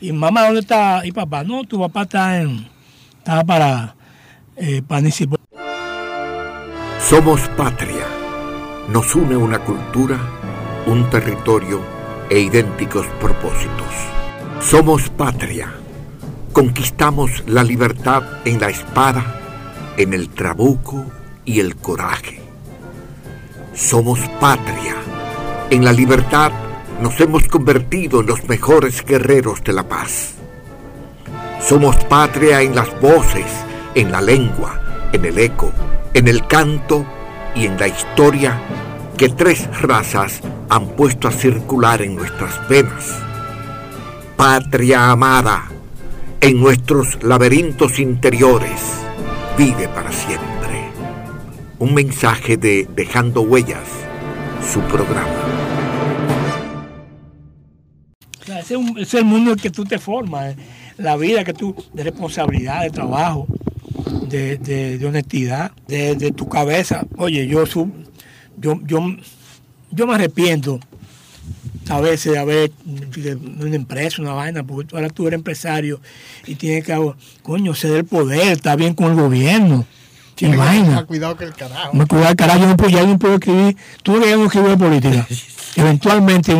[0.00, 1.04] Y mamá, ¿dónde está?
[1.04, 2.66] Y papá, no, tu papá está en.
[3.18, 3.94] Estaba para
[4.56, 4.82] eh,
[7.08, 8.06] Somos patria.
[8.88, 10.18] Nos une una cultura,
[10.86, 11.80] un territorio
[12.28, 13.92] e idénticos propósitos.
[14.60, 15.72] Somos patria.
[16.52, 19.24] Conquistamos la libertad en la espada,
[19.96, 21.04] en el trabuco
[21.44, 22.40] y el coraje.
[23.74, 24.96] Somos patria.
[25.70, 26.52] En la libertad
[27.00, 30.34] nos hemos convertido en los mejores guerreros de la paz.
[31.60, 33.46] Somos patria en las voces,
[33.94, 35.70] en la lengua, en el eco,
[36.14, 37.04] en el canto
[37.54, 38.60] y en la historia
[39.20, 43.18] que tres razas han puesto a circular en nuestras venas.
[44.34, 45.70] Patria amada,
[46.40, 48.80] en nuestros laberintos interiores,
[49.58, 50.88] vive para siempre.
[51.78, 53.86] Un mensaje de Dejando Huellas,
[54.72, 55.28] su programa.
[58.58, 60.56] Ese es, el mundo en que tú te formas, eh.
[60.96, 63.46] la vida que tú, de responsabilidad, de trabajo,
[64.30, 67.06] de, honestidad, de, tu cabeza.
[67.18, 67.66] Oye, yo,
[68.60, 69.00] yo, yo,
[69.90, 70.80] yo me arrepiento
[71.88, 76.00] a veces de haber una empresa, una vaina, porque ahora tú eres empresario
[76.46, 79.86] y tienes que, coño, ceder el poder, está bien con el gobierno.
[80.36, 81.04] Sin vaina.
[81.04, 81.92] Cuidado que el carajo.
[81.94, 84.78] Me cuidado el carajo, yo no puedo, ya no puedo escribir, tú no no escribir
[84.78, 85.26] política.
[85.76, 86.54] Eventualmente,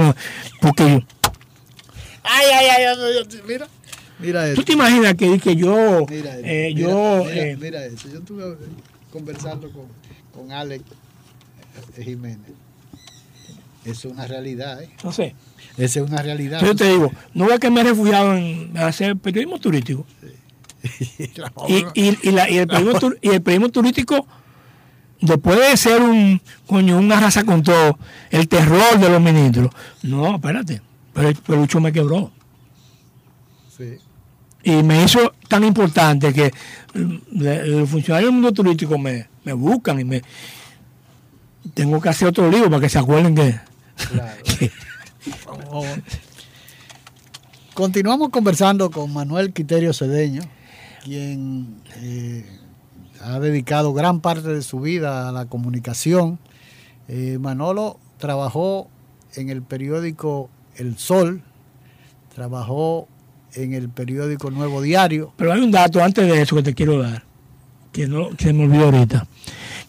[0.60, 1.00] porque yo...
[2.22, 3.68] Ay, ay, ay, mira.
[4.18, 8.06] Mira ¿Tú te imaginas que, que yo, mira, eh, mira, yo, mira, eh, mira, eso.
[8.12, 8.54] Yo estuve
[9.10, 9.86] conversando con,
[10.34, 10.84] con Alex
[11.96, 12.52] Jiménez.
[13.85, 14.90] Eso es una realidad, ¿eh?
[15.02, 15.35] No sé.
[15.76, 16.61] Esa es una realidad.
[16.62, 20.06] Yo te digo, no es que me he refugiado en hacer periodismo turístico.
[21.68, 24.26] y, y, y, la, y, el periodismo, y el periodismo turístico,
[25.20, 27.98] después de ser un coño, una raza con todo,
[28.30, 29.70] el terror de los ministros.
[30.02, 30.83] No, espérate,
[31.14, 32.30] pero el pelucho me quebró.
[33.76, 33.96] Sí.
[34.62, 36.52] Y me hizo tan importante que
[36.92, 40.22] los funcionarios del mundo turístico me, me buscan y me
[41.74, 43.60] tengo que hacer otro libro para que se acuerden que
[47.74, 50.42] Continuamos conversando con Manuel Quiterio Cedeño,
[51.04, 52.44] quien eh,
[53.22, 56.38] ha dedicado gran parte de su vida a la comunicación.
[57.08, 58.88] Eh, Manolo trabajó
[59.34, 61.42] en el periódico El Sol,
[62.34, 63.08] trabajó
[63.54, 65.32] en el periódico Nuevo Diario.
[65.36, 67.24] Pero hay un dato antes de eso que te quiero dar,
[67.92, 69.26] que, no, que se me olvidó ahorita.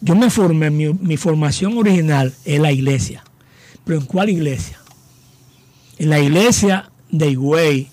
[0.02, 3.24] Yo me formé, mi, mi formación original es la iglesia.
[3.86, 4.80] ¿Pero en cuál iglesia?
[5.98, 7.90] En la iglesia de Higüey,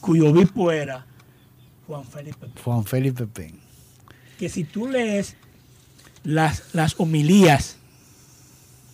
[0.00, 1.06] cuyo obispo era
[1.86, 2.62] Juan Felipe Pen.
[2.62, 3.58] Juan Felipe Pen.
[4.38, 5.36] Que si tú lees
[6.24, 7.76] las, las homilías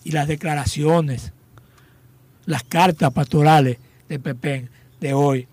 [0.05, 1.33] y las declaraciones,
[2.47, 5.49] las cartas pastorales de Pepén de hoy,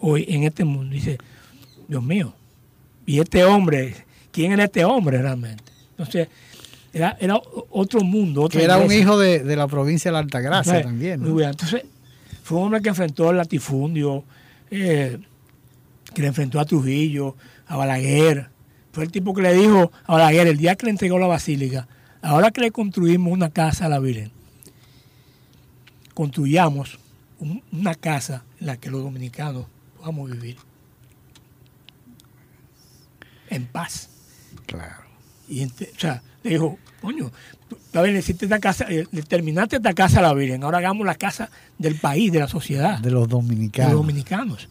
[0.00, 1.18] hoy en este mundo, dice,
[1.88, 2.34] Dios mío,
[3.06, 3.94] y este hombre,
[4.34, 5.62] ¿quién era este hombre realmente?
[5.90, 6.28] Entonces,
[6.92, 8.48] era, era otro mundo.
[8.48, 11.24] que era un hijo de, la provincia de la Altagracia también.
[11.24, 11.84] Entonces,
[12.42, 14.24] fue un hombre que enfrentó el latifundio,
[14.70, 15.18] eh,
[16.12, 17.36] que le enfrentó a Trujillo,
[17.68, 18.48] a Balaguer.
[18.92, 21.86] Fue el tipo que le dijo a Balaguer el día que le entregó la basílica,
[22.20, 24.32] ahora que le construimos una casa a la Virgen,
[26.12, 26.98] construyamos
[27.72, 29.66] una casa en la que los dominicanos
[29.98, 30.56] podamos vivir
[33.48, 34.13] en paz.
[34.66, 35.04] Claro.
[35.48, 37.30] Y, o sea, le dijo, coño,
[37.92, 41.50] a ver, esta casa, eh, terminaste esta casa a la Virgen, ahora hagamos la casa
[41.78, 42.98] del país, de la sociedad.
[42.98, 43.90] De los dominicanos.
[43.90, 44.68] De los dominicanos.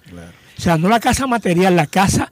[0.57, 2.31] O sea, no la casa material, la casa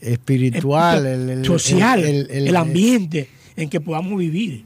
[0.00, 4.64] espiritual, el, social, el, ambiente en que podamos vivir.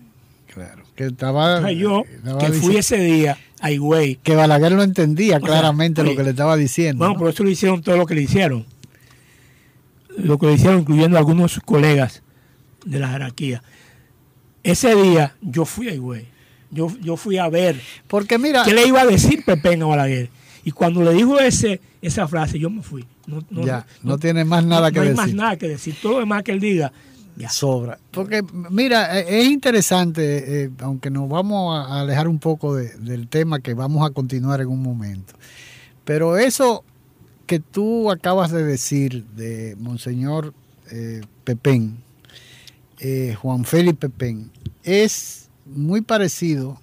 [0.52, 0.84] Claro.
[0.94, 2.04] Que estaba, yo,
[2.40, 4.16] que fui ese día a Higüey.
[4.22, 7.04] Que Balaguer no entendía claramente lo que le estaba diciendo.
[7.04, 8.64] Bueno, por eso le hicieron todo lo que le hicieron.
[10.16, 12.22] Lo que le hicieron, incluyendo algunos colegas
[12.84, 13.62] de la jerarquía.
[14.62, 16.26] Ese día yo fui a Higüey.
[16.70, 17.80] Yo, yo fui a ver.
[18.08, 18.64] Porque mira.
[18.64, 20.30] ¿Qué le iba a decir Pepe a Balaguer?
[20.64, 23.04] Y cuando le dijo ese, esa frase, yo me fui.
[23.26, 25.24] No, no, ya, no, tiene más nada que no hay decir.
[25.26, 25.94] más nada que decir.
[26.02, 26.92] Todo lo demás que él diga,
[27.36, 27.48] ya.
[27.50, 27.98] Sobra.
[28.10, 33.28] Porque, mira, e- es interesante, eh, aunque nos vamos a alejar un poco de- del
[33.28, 35.34] tema que vamos a continuar en un momento.
[36.04, 36.82] Pero eso
[37.46, 40.52] que tú acabas de decir de Monseñor
[40.90, 41.96] eh, Pepén,
[42.98, 44.50] eh, Juan Félix Pepén,
[44.82, 46.80] es muy parecido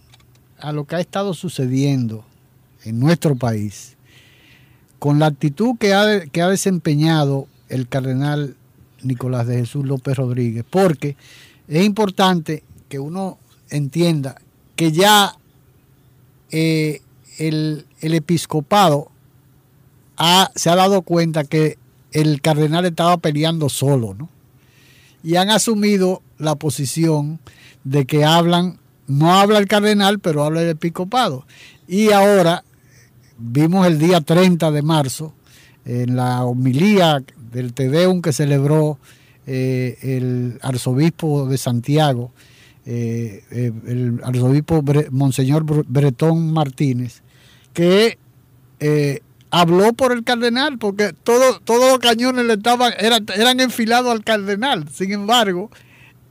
[0.60, 2.26] a lo que ha estado sucediendo
[2.84, 3.98] en nuestro país
[5.00, 8.56] con la actitud que ha, desempeñado el cardenal
[9.02, 11.18] Nicolás de Jesús López Rodríguez, porque
[11.68, 13.38] es importante que uno
[13.70, 14.40] entienda
[14.78, 15.36] que ya
[16.52, 17.02] eh,
[17.38, 19.13] el episcopado
[20.56, 21.78] se ha dado cuenta que
[22.12, 24.30] el cardenal estaba peleando solo, ¿no?
[25.24, 27.40] Y han asumido la posición
[27.84, 31.46] de que hablan, no habla el cardenal, pero habla el episcopado.
[31.88, 32.64] Y ahora
[33.38, 35.34] vimos el día 30 de marzo,
[35.86, 38.98] en la homilía del Tedeum que celebró
[39.48, 42.32] eh, el arzobispo de Santiago,
[42.86, 47.22] eh, eh, el arzobispo Monseñor Bre- Bretón Martínez,
[47.74, 48.18] que
[49.56, 54.24] habló por el cardenal, porque todo- todos los cañones le estaban, eran, eran enfilados al
[54.24, 54.90] cardenal.
[54.92, 55.70] Sin embargo,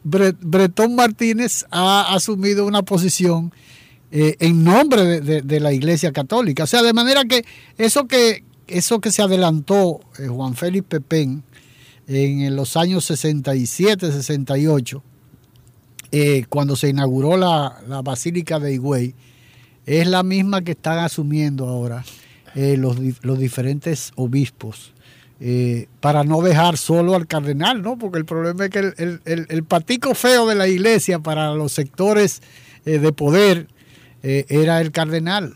[0.05, 3.53] Bre- Bretón Martínez ha asumido una posición
[4.11, 6.65] eh, en nombre de, de- de la Iglesia Católica.
[6.65, 7.45] O sea, de manera que
[7.79, 11.45] eso que, eso que se adelantó eh, Juan Félix Pepén
[12.09, 15.03] en los años 67, 68,
[16.11, 19.15] eh, cuando se inauguró la, la Basílica de Higüey,
[19.87, 22.05] es la misma que están asumiendo ahora
[22.55, 24.93] eh, los, los diferentes obispos.
[25.45, 27.99] eh, para no dejar solo al cardenal, ¿no?
[27.99, 31.53] Porque el problema es que el, el- el- el patico feo de la iglesia para
[31.55, 32.41] los sectores
[32.85, 33.67] eh, de poder
[34.23, 35.55] eh, era el cardenal.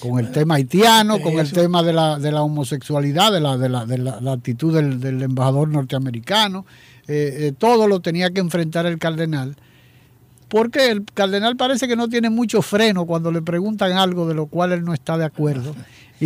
[0.00, 3.68] Con el tema haitiano, con el tema de la, de la homosexualidad, de la, de
[3.68, 6.64] la, de la- la actitud del, del embajador norteamericano,
[7.06, 9.56] eh, eh, todo lo tenía que enfrentar el cardenal.
[10.48, 14.46] Porque el cardenal parece que no tiene mucho freno cuando le preguntan algo de lo
[14.46, 15.74] cual él no está de acuerdo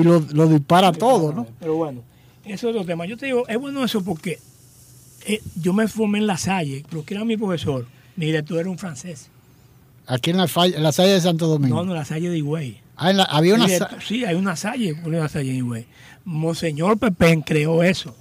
[0.00, 1.46] y lo, lo dispara todo, ¿no?
[1.58, 2.02] Pero bueno,
[2.44, 3.06] eso es otro tema.
[3.06, 4.38] Yo te digo, es bueno eso porque
[5.26, 8.70] eh, yo me formé en La Salle, pero que era mi profesor, mi director era
[8.70, 9.30] un francés.
[10.06, 11.76] Aquí en la, en la Salle de Santo Domingo.
[11.76, 12.80] No, no, La Salle de Higüey.
[12.96, 15.86] Ah, en la- había una director- sí, hay una Salle, una Salle en Higüey.
[16.24, 18.14] Monseñor Pepén creó eso.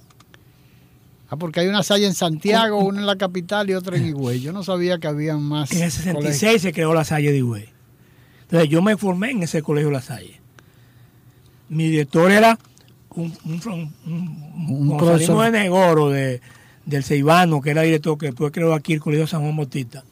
[1.28, 4.40] ah, porque hay una Salle en Santiago, una en la capital y otra en Higüey.
[4.40, 5.70] Yo no sabía que había más.
[5.72, 6.04] En el colegios.
[6.38, 7.68] 66 se creó la Salle de Higüey.
[8.42, 10.40] Entonces yo me formé en ese colegio La Salle.
[11.68, 12.58] Mi director era
[13.10, 15.50] un, un, profesor.
[15.50, 16.40] de Negoro, de,
[16.84, 20.04] del Ceibano, que era director, que después creó aquí el Colegio San Juan Bautista.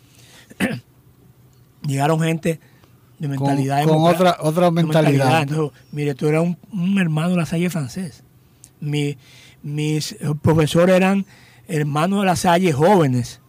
[1.86, 2.60] Llegaron gente
[3.18, 5.42] de Con, mentalidad con democrática, otra, otra de mentalidad.
[5.42, 8.24] Entonces, mi director era un, hermano de la Salle francés.
[8.80, 9.16] Mi-
[9.62, 11.26] mis eh, profesores eran
[11.68, 13.40] hermanos de la Salle jóvenes,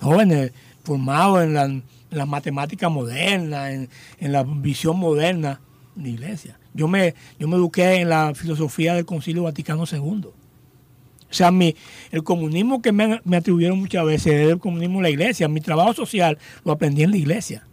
[0.00, 0.52] jóvenes
[0.84, 3.88] formados en la, en la matemática moderna, en,
[4.18, 5.60] en la visión moderna
[5.94, 6.58] de iglesia.
[6.74, 10.26] Yo me, yo me eduqué en la filosofía del Concilio Vaticano II.
[10.26, 11.74] O sea, mi,
[12.12, 15.48] el comunismo que me, me atribuyeron muchas veces es el comunismo de la iglesia.
[15.48, 17.66] Mi trabajo social lo aprendí en la iglesia.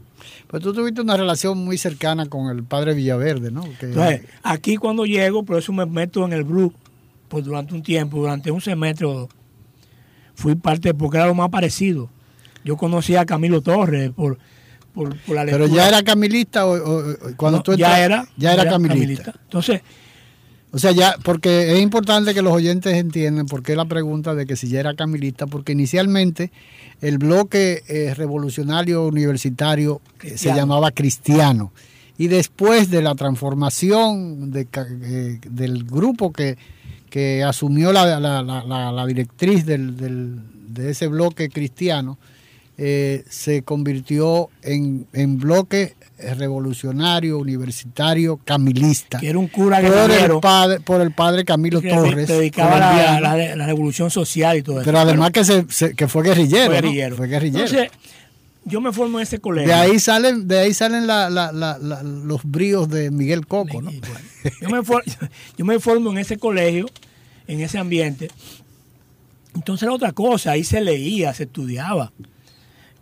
[0.48, 3.62] Pues tú tuviste una relación muy cercana con el padre Villaverde, ¿no?
[3.80, 6.74] Que- Entonces, aquí cuando llego, por eso me meto en el BRU,
[7.28, 9.30] pues durante un tiempo, durante un semestre o dos,
[10.36, 12.10] fui parte, porque era lo más parecido.
[12.64, 14.38] Yo conocí a Camilo Torres por,
[14.94, 17.04] por, por la pero ya era camilista o,
[17.38, 19.34] cuando No, tú ya era, ya era camilista.
[19.44, 19.82] Entonces,
[20.74, 24.46] O sea, ya, porque es importante que los oyentes entiendan por qué la pregunta de
[24.46, 26.50] que si ya era camilista, porque inicialmente
[27.02, 31.74] el bloque eh, revolucionario universitario eh, se llamaba cristiano.
[32.18, 34.68] Y después de la transformación de
[35.04, 36.58] eh, del grupo que,
[37.10, 40.40] que asumió la, la- la- la- la directriz del- del-
[40.74, 42.18] de ese bloque cristiano,
[42.84, 45.94] eh, se convirtió en, en bloque
[46.36, 51.90] revolucionario, universitario, camilista que era un cura por el padre, por el padre Camilo que
[51.90, 54.86] Torres, se dedicaba a la, colombiano, la- la revolución social y todo eso.
[54.86, 56.82] pero además que, se, se- que fue guerrillero, fue ¿no?
[56.82, 57.16] guerrillero.
[57.18, 57.66] Fue guerrillero.
[57.66, 57.92] Entonces,
[58.66, 59.68] yo me formo en ese colegio.
[59.68, 63.92] de ahí salen, de ahí salen la- los bríos de Miguel Coco, ¿no?
[63.92, 64.02] Bueno,
[64.62, 65.04] yo, me for-
[65.58, 66.88] yo me formo en ese colegio,
[67.48, 68.30] en ese ambiente.
[69.56, 72.12] Entonces era otra cosa, ahí se leía, se estudiaba.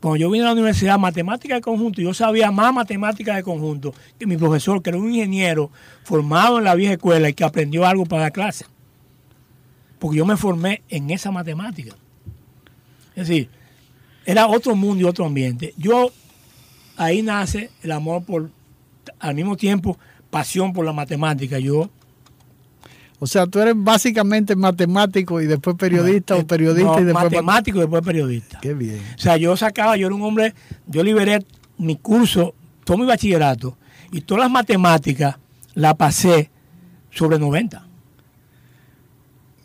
[0.02, 3.94] Cuando yo vine a la universidad, matemática de conjunto, yo sabía más matemática de conjunto
[4.18, 5.72] que mi profesor, que era un ingeniero
[6.04, 8.66] formado en la vieja escuela y que aprendió algo para la clase.
[10.00, 11.96] Porque yo me formé en esa matemática.
[13.14, 13.50] Es decir,
[14.26, 15.74] era otro mundo y otro ambiente.
[15.76, 16.12] Yo,
[16.96, 18.52] ahí nace el amor por,
[19.20, 19.98] al mismo tiempo,
[20.30, 21.60] pasión por la matemática.
[21.60, 21.90] Yo
[23.22, 27.24] O sea, tú eres básicamente matemático y después periodista no, o periodista no, y después...
[27.26, 28.60] matemático y después periodista.
[28.62, 29.02] Qué bien.
[29.16, 30.54] O sea, yo sacaba, yo era un hombre,
[30.88, 31.46] yo liberé
[31.78, 32.56] mi curso,
[32.86, 33.78] todo mi bachillerato
[34.12, 35.36] y todas las matemáticas
[35.74, 36.50] la pasé
[37.12, 37.86] sobre 90.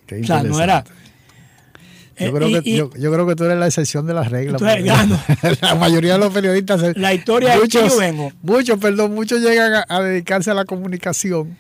[0.07, 0.85] Qué O sea, no era...
[0.85, 4.15] Yo Eh, creo, y- que, y yo, yo creo que tú eres la excepción de
[4.15, 4.61] las reglas.
[5.61, 6.97] La mayoría de los periodistas...
[6.97, 8.33] La historia es que yo vengo.
[8.43, 11.57] Muchos, perdón, muchos llegan a, a dedicarse a la comunicación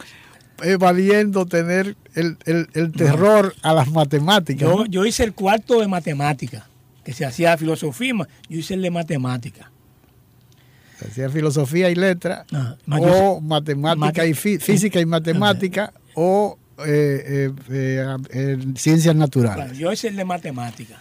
[0.62, 4.60] evadiendo tener el, el- el terror a las matemáticas.
[4.68, 4.86] yo, ¿no?
[4.86, 6.68] yo hice el cuarto de matemática,
[7.04, 8.12] que se hacía filosofía,
[8.48, 9.70] yo hice el de matemática.
[11.06, 17.50] Hacía filosofía y letra, Ah, o matemática mate- y fí- física y matemática, o eh,
[17.70, 19.66] eh, eh, ciencias naturales.
[19.66, 21.00] Bueno, yo hice el de matemática.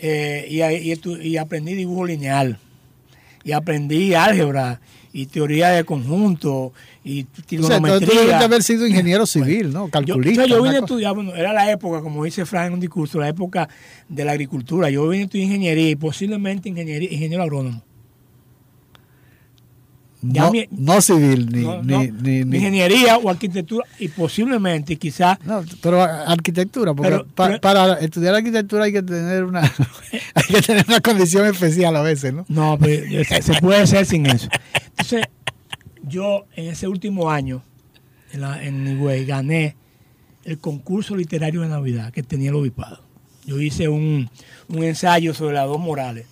[0.00, 2.58] Y, y estu- y aprendí dibujo lineal.
[3.44, 4.80] Y aprendí álgebra
[5.16, 8.38] y teoría de conjunto y O sea, trigonometría.
[8.40, 9.86] haber sido ingeniero civil, ¿no?
[9.86, 10.42] Yo, Calculista.
[10.42, 12.74] o sea, yo una vine a estudiar, bueno, era la época, como dice Frank en
[12.74, 13.66] un discurso, la época
[14.10, 14.90] de la agricultura.
[14.90, 17.82] Yo vine a estudiar ingeniería y posiblemente ingeniería, ingeniero agrónomo.
[20.32, 24.96] No, mi- no civil, ni, No, ni, no, ni- ni- Ingeniería o arquitectura y posiblemente
[24.96, 29.60] quizás No, pero arquitectura, porque Pero- pa- pero- para estudiar arquitectura hay que tener una
[30.34, 32.44] hay que tener una condición especial a veces, ¿no?
[32.48, 34.48] No, pero se se puede hacer sin eso.
[34.90, 35.22] Entonces,
[36.02, 37.62] yo en ese último año,
[38.32, 39.76] en, la, en Higüey, gané
[40.44, 43.02] el concurso literario de Navidad que tenía el obispado.
[43.44, 44.28] Yo hice un,
[44.68, 46.26] un ensayo sobre las dos morales.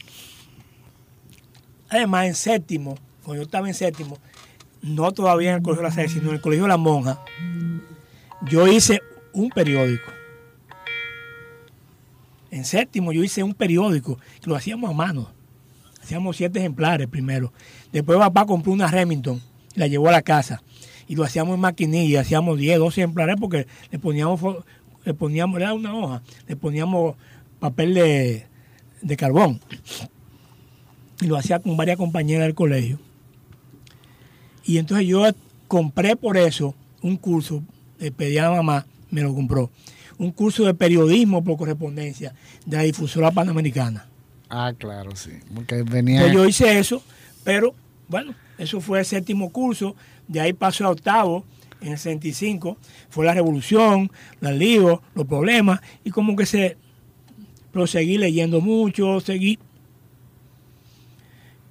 [1.89, 4.19] Además, en séptimo, cuando yo estaba en séptimo,
[4.83, 7.21] no todavía en el Colegio de la Salle, sino en el Colegio de la Monja,
[8.43, 9.01] yo hice
[9.33, 10.13] un periódico.
[12.51, 15.31] En séptimo yo hice un periódico que lo hacíamos a mano.
[16.03, 17.53] Hacíamos siete ejemplares primero.
[17.93, 19.41] Después papá compró una Remington
[19.75, 20.63] y la llevó a la casa.
[21.09, 24.65] Y lo hacíamos en maquinilla, hacíamos 10, 12 ejemplares porque le poníamos,
[25.05, 27.17] le poníamos, era una hoja, le poníamos
[27.59, 28.47] papel de,
[29.03, 29.61] de carbón.
[31.21, 32.99] Y lo hacía con varias compañeras del colegio.
[34.65, 35.25] Y entonces yo
[35.69, 37.63] compré por eso un curso,
[37.99, 39.71] le pedí a la mamá, me lo compró,
[40.19, 42.35] un curso de periodismo por correspondencia
[42.65, 44.07] de la difusora panamericana.
[44.49, 47.03] Ah, claro, sí, porque venía yo hice eso,
[47.43, 47.75] pero
[48.09, 49.97] bueno, eso fue el séptimo curso,
[50.29, 51.45] de ahí pasó a octavo,
[51.81, 52.79] en el 65,
[53.11, 54.11] fue la revolución,
[54.41, 56.79] los líos, los problemas, y como que se,
[57.73, 59.59] pero seguí leyendo mucho, seguí,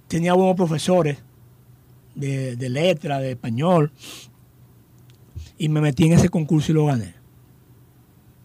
[0.08, 1.18] tenía buenos profesores
[2.16, 3.92] de, letra, de español,
[5.58, 7.14] y me metí en ese concurso y lo gané.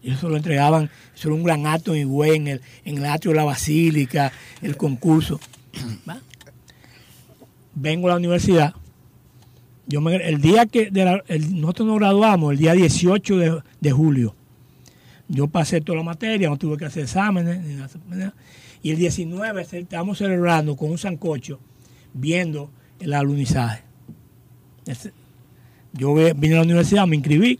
[0.01, 3.05] Y eso lo entregaban, eso era un gran acto en Higüey, en el, en el
[3.05, 5.39] atrio de la Basílica, el concurso.
[6.09, 6.21] ¿va?
[7.75, 8.73] Vengo a la universidad.
[9.87, 13.61] Yo me- el día que de la- el- nosotros nos graduamos, el día 18 de,
[13.81, 14.35] de julio,
[15.27, 17.61] yo pasé toda la materia, no tuve que hacer exámenes.
[17.63, 18.33] ni nada.
[18.81, 21.59] y el 19 ce- estamos celebrando con un sancocho,
[22.13, 23.83] viendo el alunizaje.
[25.93, 27.59] Yo vine a la universidad, me inscribí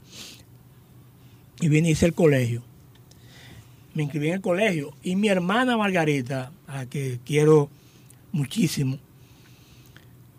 [1.62, 2.64] y vine y hice el colegio.
[3.94, 7.70] Me inscribí en el colegio y mi hermana Margarita, a la que quiero
[8.32, 8.98] muchísimo,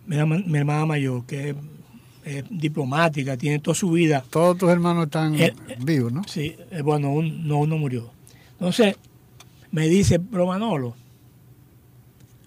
[0.07, 1.57] mi, herma- mi hermana mayor, que es,
[2.25, 4.25] es diplomática, tiene toda su vida.
[4.31, 6.23] todos tus hermanos están El- vivos, ¿no?
[6.29, 8.11] Sí, eh, bueno, un- no, uno murió.
[8.53, 8.97] Entonces,
[9.73, 10.95] me dice, pero Manolo,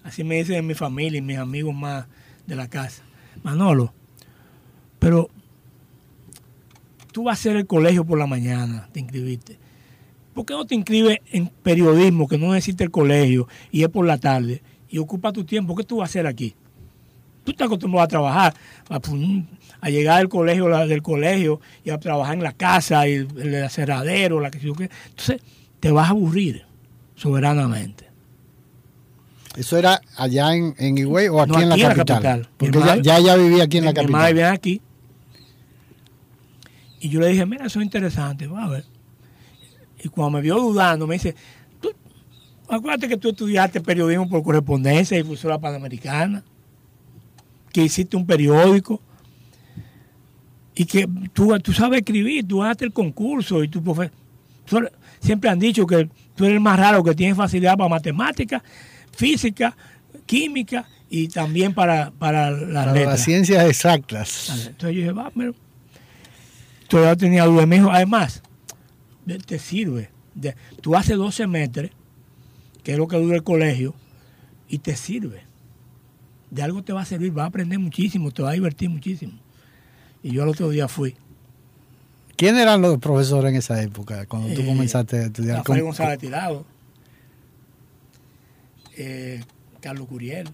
[0.02, 2.06] así me dicen mi familia y mis amigos más
[2.46, 3.02] de la casa,
[3.42, 3.92] Manolo,
[4.98, 5.28] pero
[7.12, 9.58] tú vas a hacer el colegio por la mañana, te inscribiste.
[10.34, 14.04] ¿Por qué no te inscribes en periodismo, que no necesita el colegio, y es por
[14.04, 15.76] la tarde, y ocupa tu tiempo?
[15.76, 16.54] ¿Qué tú vas a hacer aquí?
[17.44, 18.54] Tú estás acostumbrado a trabajar,
[19.80, 23.64] a, llegar del colegio, del colegio y a trabajar en la casa, y el, el
[23.64, 24.58] aserradero, la que.
[24.58, 25.40] Entonces,
[25.78, 26.64] te vas a aburrir
[27.14, 28.03] soberanamente.
[29.56, 32.06] ¿Eso era allá en, en Higüey o aquí, No, en, la aquí capital?
[32.06, 32.48] capital.
[32.60, 34.32] Mi Porque ya, ya vivía aquí en la Mi capital.
[34.32, 34.80] vivía aquí.
[37.00, 38.84] Y yo le dije, mira, eso es interesante, va a ver.
[40.02, 41.34] Y cuando me vio dudando, me dice,
[41.80, 41.92] tú,
[42.68, 46.42] acuérdate que tú estudiaste periodismo por correspondencia y difusora panamericana,
[47.72, 49.00] que hiciste un periódico
[50.74, 54.10] y que tú, tú sabes escribir, tú haces el concurso y tu profe-
[54.64, 57.88] tú eres- siempre han dicho que tú eres el más raro que tiene facilidad para
[57.88, 58.62] matemáticas,
[59.14, 59.76] física,
[60.26, 63.12] química y también para, para las Para letras.
[63.18, 64.48] las ciencias exactas.
[64.50, 65.54] Entonces yo dije, va, pero
[66.88, 67.66] todavía tenía duda.
[67.66, 68.42] Me dijo, además,
[69.24, 70.10] de- te sirve.
[70.34, 71.90] De- tú haces dos semestres,
[72.82, 73.94] que es lo que dura el colegio,
[74.68, 75.42] y te sirve.
[76.50, 79.32] De algo te va a servir, vas a aprender muchísimo, te va a divertir muchísimo.
[80.22, 81.14] Y yo el otro día fui.
[82.36, 85.58] ¿Quién eran los profesores en esa época, cuando tú Eh, comenzaste a estudiar?
[85.58, 86.66] Rafael González Tirado,
[88.96, 89.42] eh,
[89.80, 90.48] Carlos Curiel,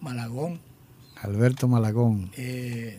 [0.00, 0.60] Malagón,
[1.22, 2.30] Alberto Malagón.
[2.36, 2.98] eh,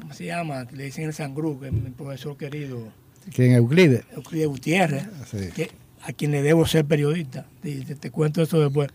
[0.00, 0.64] ¿cómo se llama?
[0.72, 2.92] Le dicen el Sangrú, que es mi profesor querido,
[3.34, 3.52] ¿Quién?
[3.52, 4.04] Euclides.
[4.12, 5.48] Euclides Gutiérrez, Sí.
[5.54, 5.70] que,
[6.02, 7.46] a quien le debo ser periodista.
[7.62, 8.90] Te, te- te cuento eso después.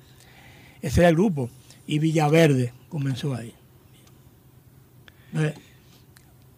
[0.82, 1.50] Ese era el grupo.
[1.88, 3.54] Y Villaverde comenzó ahí.
[5.36, 5.54] Eh,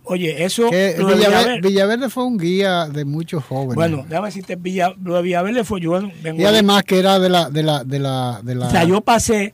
[0.09, 0.69] Oye, eso...
[0.69, 3.75] De Villaverde, Villaverde- Villaverde fue un guía de muchos jóvenes.
[3.75, 5.99] bueno, déjame decirte, Villa, lo de Villaverde fue yo.
[6.23, 8.83] vengo y además que era de la de la de la de la O sea,
[8.85, 9.53] yo pasé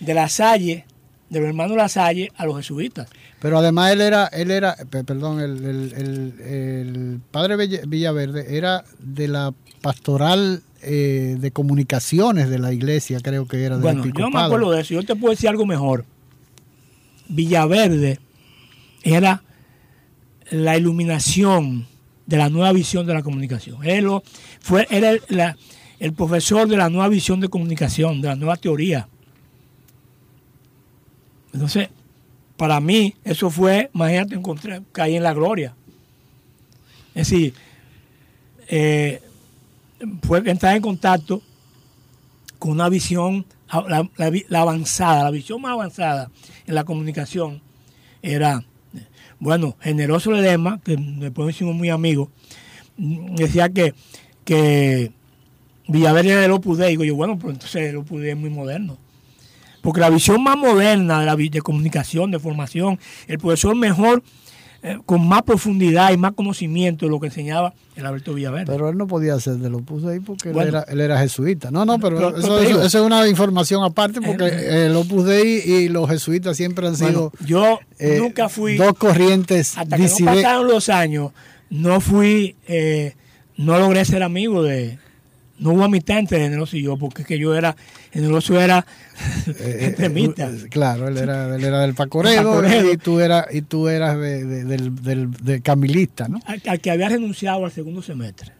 [0.00, 0.84] de la Salle,
[1.30, 3.08] de los hermanos La Salle, a los jesuitas.
[3.40, 8.56] pero además él era él era pe- perdón el, el- el- el padre Villa- Villaverde
[8.56, 14.04] era de la pastoral eh, de comunicaciones de la iglesia creo que era del Bueno,
[14.04, 14.92] yo no me acuerdo de eso.
[14.94, 16.04] Yo te puedo decir algo mejor.
[17.28, 18.18] Villaverde
[19.02, 19.42] era
[20.50, 21.86] la iluminación
[22.26, 23.84] de la nueva visión de la comunicación.
[23.84, 24.08] Él
[24.60, 25.10] fue, era
[25.98, 29.08] el, profesor de la nueva visión de comunicación, de la nueva teoría.
[31.52, 31.88] Entonces,
[32.56, 35.74] para mí, eso fue, imagínate, encontré, caí en la gloria.
[37.14, 37.54] Es decir,
[38.68, 39.22] eh,
[40.22, 41.42] fue entrar en contacto
[42.58, 46.30] con una visión, la, la vi- la avanzada, la visión más avanzada
[46.66, 47.60] en la comunicación
[48.22, 48.64] era,
[49.38, 52.28] bueno, Generoso Ledema, que después hicimos muy amigos,
[52.96, 53.94] decía que,
[54.44, 55.12] que
[55.88, 56.78] Villaverde era el Opus.
[56.78, 58.98] Digo yo, bueno, pues entonces el Opus es muy moderno.
[59.82, 64.22] Porque la visión más moderna de, la, de comunicación, de formación, el profesor mejor,
[64.86, 68.66] eh, con más profundidad y más conocimiento de lo que enseñaba el Alberto Villaverde.
[68.70, 71.70] pero él no podía de lo puso ahí porque él, era, él era jesuita.
[71.70, 75.88] No, no, pero, Pero- eso, es una información aparte porque Eh, el Opus Dei y
[75.88, 78.76] los jesuitas siempre han sido Bueno, yo eh, nunca fui...
[78.76, 81.32] dos corrientes hasta que no disiden- pasaron los años,
[81.70, 83.14] no fui, eh,
[83.56, 84.98] no logré ser amigo de,
[85.58, 87.76] no hubo amistad entre Generoso y yo, porque es que yo era,
[88.12, 88.84] Generoso era
[89.46, 90.48] Eh, extremista.
[90.48, 92.92] eh, claro, él era, él era del Pacoredo, Pacoredo.
[92.92, 96.40] y tú eras y tú eras de- de- del, del- de camilista, ¿no?
[96.46, 98.52] al, al que había renunciado al segundo semestre.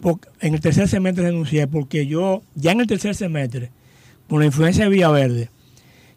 [0.00, 3.70] Porque en el tercer semestre renuncié, porque yo, ya en el tercer semestre,
[4.26, 5.50] por la influencia de Villaverde,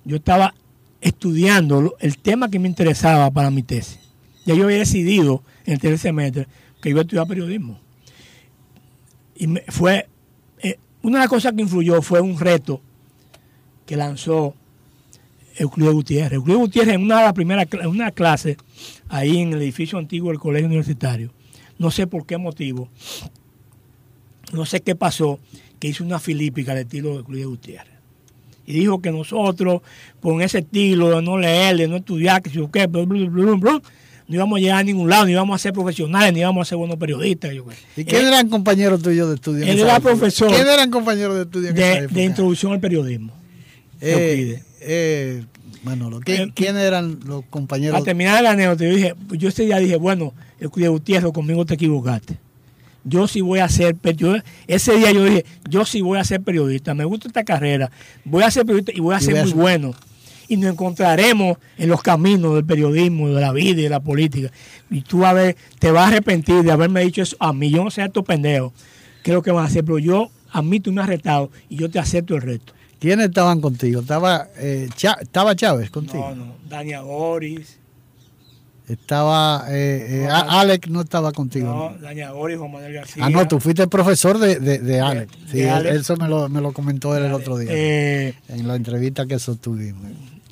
[0.06, 0.54] yo estaba
[1.02, 4.00] estudiando el tema que me interesaba para mi tesis.
[4.46, 6.48] Ya yo había decidido en el tercer semestre
[6.82, 7.80] que iba a estudiar periodismo.
[9.36, 10.08] Y me- fue,
[10.62, 12.82] eh, una de las cosas que influyó fue un reto
[13.86, 14.56] que lanzó
[15.58, 16.34] Euclides Gutiérrez.
[16.34, 18.58] Euclides Gutiérrez en una de las primeras una clase
[19.10, 21.32] ahí en el edificio antiguo del colegio universitario,
[21.78, 22.90] no sé por qué motivo,
[24.54, 25.40] no sé qué pasó,
[25.80, 27.96] que hizo una filípica al estilo de Euclides Gutiérrez.
[28.68, 29.82] Y dijo que nosotros,
[30.22, 33.30] con ese estilo de no leer, de no estudiar, que si o qué, blu, blu,
[33.30, 33.82] blu, blu,
[34.28, 36.70] no íbamos a llegar a ningún lado, ni íbamos a ser profesionales, ni íbamos a
[36.70, 37.54] ser buenos periodistas.
[37.54, 37.76] yo qué.
[38.02, 39.64] ¿Y quién Eh, eran compañeros tuyos de estudio?
[39.64, 42.14] en él era profesor ¿Quién eran compañeros de estudio en esa de, época?
[42.16, 43.34] de introducción al periodismo.
[44.02, 45.44] Eh, eh,
[45.84, 47.94] Manolo, ¿quién, Eh, quién eran los compañeros?
[47.94, 51.76] Para terminar la anécdota, yo dije, yo ese día dije, bueno, Euclides Gutiérrez, conmigo te
[51.76, 52.38] equivocaste.
[53.04, 56.42] Yo sí voy a ser, yo- ese día yo dije, yo sí voy a ser
[56.42, 57.92] periodista, me gusta esta carrera,
[58.24, 59.94] voy a ser periodista y voy a Y ser voy a muy ser- bueno.
[60.48, 64.52] Y nos encontraremos en los caminos del periodismo, de la vida y de la política.
[64.90, 67.70] Y tú a ver, te vas a arrepentir de haberme dicho eso a mí.
[67.72, 68.72] Yo no sé a estos pendejos
[69.24, 71.50] qué es lo que van a hacer, pero yo, a mí tú me has retado
[71.70, 72.74] y yo te acepto el reto.
[73.00, 74.02] ¿Quiénes estaban contigo?
[74.02, 76.30] Estaba, eh, Chá- estaba Chávez contigo.
[76.30, 77.80] No, no, Dania Boris,
[78.88, 81.66] Estaba eh, eh, Alex no estaba contigo.
[81.68, 81.98] no, ¿no?
[81.98, 83.26] Dania Boris, Juan Manuel García.
[83.26, 85.34] Ah, no, tú fuiste profesor de, de, de Alex.
[85.50, 85.96] Sí, de él- Alex.
[86.02, 87.72] eso me lo, me lo comentó él el otro día.
[87.74, 90.04] Eh, en la entrevista que sostuvimos.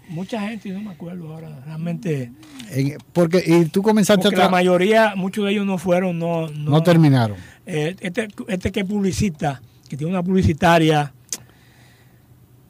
[0.10, 2.32] Mucha gente, no me acuerdo ahora, realmente.
[2.70, 6.50] En- porque, y tú comenzaste Porque a la mayoría, muchos de ellos no fueron, no.
[6.50, 7.38] No, no terminaron.
[7.66, 11.14] Eh, este, este que publicita, que tiene una publicitaria,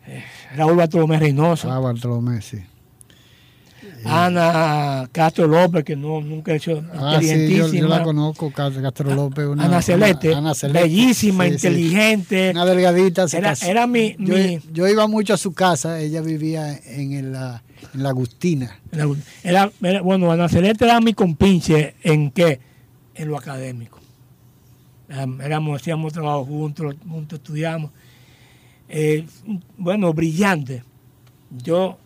[0.05, 0.23] eh,
[0.55, 2.57] Raúl Bartolomé Reynoso, Ah, Bartolomé, sí.
[4.05, 9.13] Ana Castro López, que no nunca ha hecho Ah, sí, yo, la conozco, Cas- Castro
[9.13, 9.45] López.
[9.47, 11.55] Una, Ana Celeste, una- Ana Celeste, bellísima, sí, sí.
[11.55, 12.51] inteligente.
[12.51, 13.27] Una delgadita.
[13.27, 13.65] se Era- casó.
[13.65, 17.63] era mi- Yo, mi- yo iba mucho a su casa, ella vivía en, el- la,
[17.93, 18.79] en la Agustina.
[19.43, 22.59] Era, era- bueno, Ana Celeste era mi compinche en qué?
[23.15, 23.99] En lo académico.
[25.43, 27.91] Éramos, hacíamos trabajo juntos, juntos estudiamos.
[28.89, 29.25] Eh,
[29.77, 30.83] bueno, brillante.
[31.51, 31.97] Yo,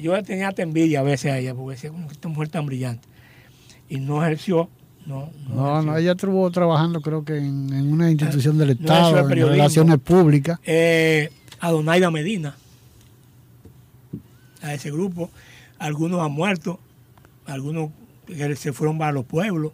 [0.00, 2.66] yo tenía hasta envidia a veces a ella, porque decía, como que esta mujer tan
[2.66, 3.06] brillante.
[3.88, 4.70] Y no ejerció,
[5.06, 5.30] no.
[5.48, 5.96] No, no, ejerció.
[5.96, 9.98] ella estuvo trabajando creo que en, en una institución del no, Estado, es en relaciones
[9.98, 10.58] públicas.
[10.64, 11.30] Eh,
[11.60, 12.56] Adonaida Medina.
[14.62, 15.30] a ese grupo.
[15.78, 16.80] Algunos han muerto,
[17.46, 17.90] algunos
[18.26, 19.72] que se fueron para los pueblos.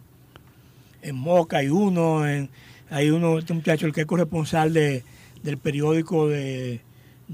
[1.01, 2.49] En Moca hay uno, en,
[2.89, 5.03] hay uno, este muchacho, el que es corresponsal de,
[5.41, 6.81] del periódico de,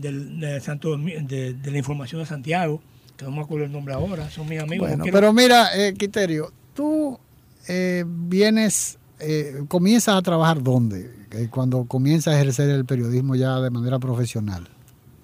[0.02, 2.82] del- de Santo de, de la información de Santiago,
[3.18, 4.88] que no me acuerdo el nombre ahora, son mis amigos.
[4.88, 7.20] Bueno, pero mira, eh, Quiterio, tú
[7.68, 11.12] eh, vienes, eh, comienzas a trabajar dónde?
[11.32, 14.68] Eh, cuando comienzas a ejercer el periodismo ya de manera profesional.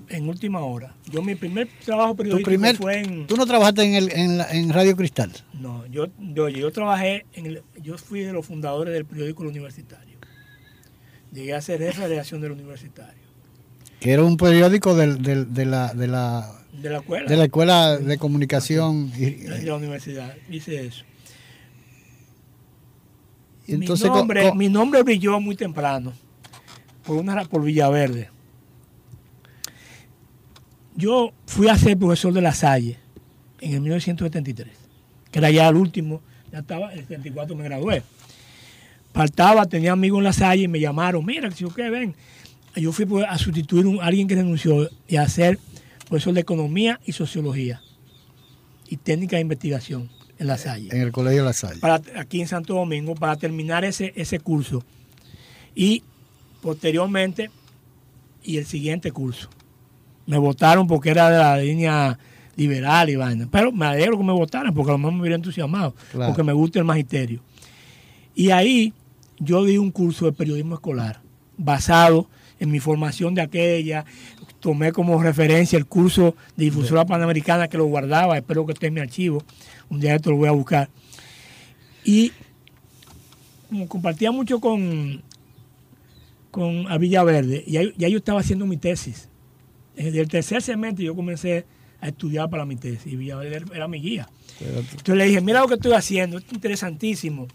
[0.10, 0.94] en última hora.
[1.10, 3.26] Yo mi primer trabajo periodístico primer, fue en...
[3.26, 5.32] tú no trabajaste en, el, en, la- en Radio Cristal.
[5.60, 9.50] No, yo, yo, yo trabajé, en el- yo fui de los fundadores del periódico El
[9.50, 10.18] Universitario.
[11.32, 13.23] Llegué a ser jefe de redacción del Universitario.
[14.04, 17.30] Que era un periódico de, la, de, la, De la escuela.
[17.30, 19.10] de la Escuela de Comunicación.
[19.16, 20.36] Y, de la universidad.
[20.50, 21.06] Hice eso.
[23.66, 26.12] entonces, mi, nombre, mi nombre brilló muy temprano
[27.06, 28.30] por, una, por Villaverde.
[30.98, 32.98] Yo fui a ser profesor de La Salle
[33.62, 34.68] en el 1973,
[35.32, 38.04] que era ya el último, ya estaba, en el 74 me gradué.
[39.14, 42.14] Faltaba, tenía amigos en La Salle y me llamaron, mira, si yo qué ven.
[42.76, 45.60] Yo fui a sustituir a alguien que renunció y a ser
[46.10, 47.82] profesor de Economía y Sociología
[48.88, 50.10] y Técnica de Investigación
[50.40, 51.80] en La Salle en el Colegio La Salle.
[51.80, 54.84] para, aquí en Santo Domingo para terminar ese, ese curso.
[55.76, 56.04] Y
[56.62, 57.52] posteriormente,
[58.44, 59.50] y el siguiente curso.
[60.26, 62.18] Me votaron porque era de la línea
[62.56, 63.48] liberal y vaina.
[63.52, 65.96] Pero me alegro que me votaran porque a lo mejor me hubiera entusiasmado.
[66.12, 66.32] Claro.
[66.32, 67.42] Porque me gusta el magisterio.
[68.36, 68.94] Y ahí
[69.40, 71.22] yo di un curso de periodismo escolar
[71.58, 72.28] basado
[72.60, 74.06] en mi formación de aquella.
[74.60, 78.38] Tomé como referencia el curso de difusora panamericana que lo guardaba.
[78.38, 79.44] Espero que esté en mi archivo.
[79.90, 80.90] Un día esto lo voy a buscar.
[82.06, 82.32] Y
[83.70, 85.22] como compartía mucho con,
[86.52, 89.28] con a Villaverde, y ahí- ya yo estaba haciendo mi tesis.
[89.96, 91.66] Desde el tercer semestre yo comencé
[92.00, 94.28] a estudiar para mi tesis y Villaverde era mi guía.
[94.62, 97.48] Entonces le dije, mira lo que estoy haciendo, esto es interesantísimo.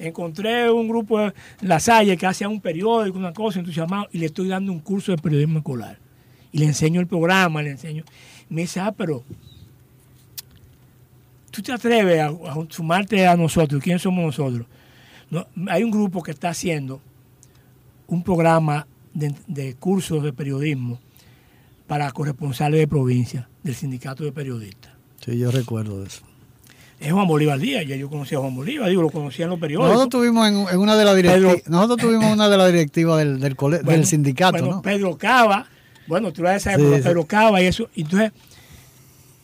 [0.00, 4.26] Encontré un grupo de La Salle que hacía un periódico, una cosa, entusiasmado, y le
[4.26, 5.98] estoy dando un curso de periodismo escolar.
[6.52, 8.04] Y le enseño el programa, le enseño.
[8.48, 9.22] Me dice, ah, pero
[11.50, 12.32] tú te atreves a,
[12.70, 13.82] sumarte a nosotros.
[13.82, 14.66] ¿Quiénes somos nosotros?
[15.30, 17.02] No, hay un grupo que está haciendo
[18.06, 20.98] un programa de, de cursos de periodismo
[21.86, 24.92] para corresponsales de provincia del sindicato de periodistas.
[25.22, 26.29] Sí, yo recuerdo eso.
[27.00, 29.58] Es Juan Bolívar Díaz, ya yo conocía a Juan Bolívar, digo, lo conocía en los
[29.58, 29.90] periódicos.
[29.94, 33.40] Nosotros tuvimos en, en una de las directivas, nosotros tuvimos una de las directivas del,
[33.40, 34.82] del, cole- Bueno, del sindicato, bueno, ¿no?
[34.82, 35.66] Pedro Cava,
[36.06, 37.02] bueno, tú de esa Sí, época, sí.
[37.02, 37.88] Pedro Cava y eso.
[37.96, 38.32] Entonces,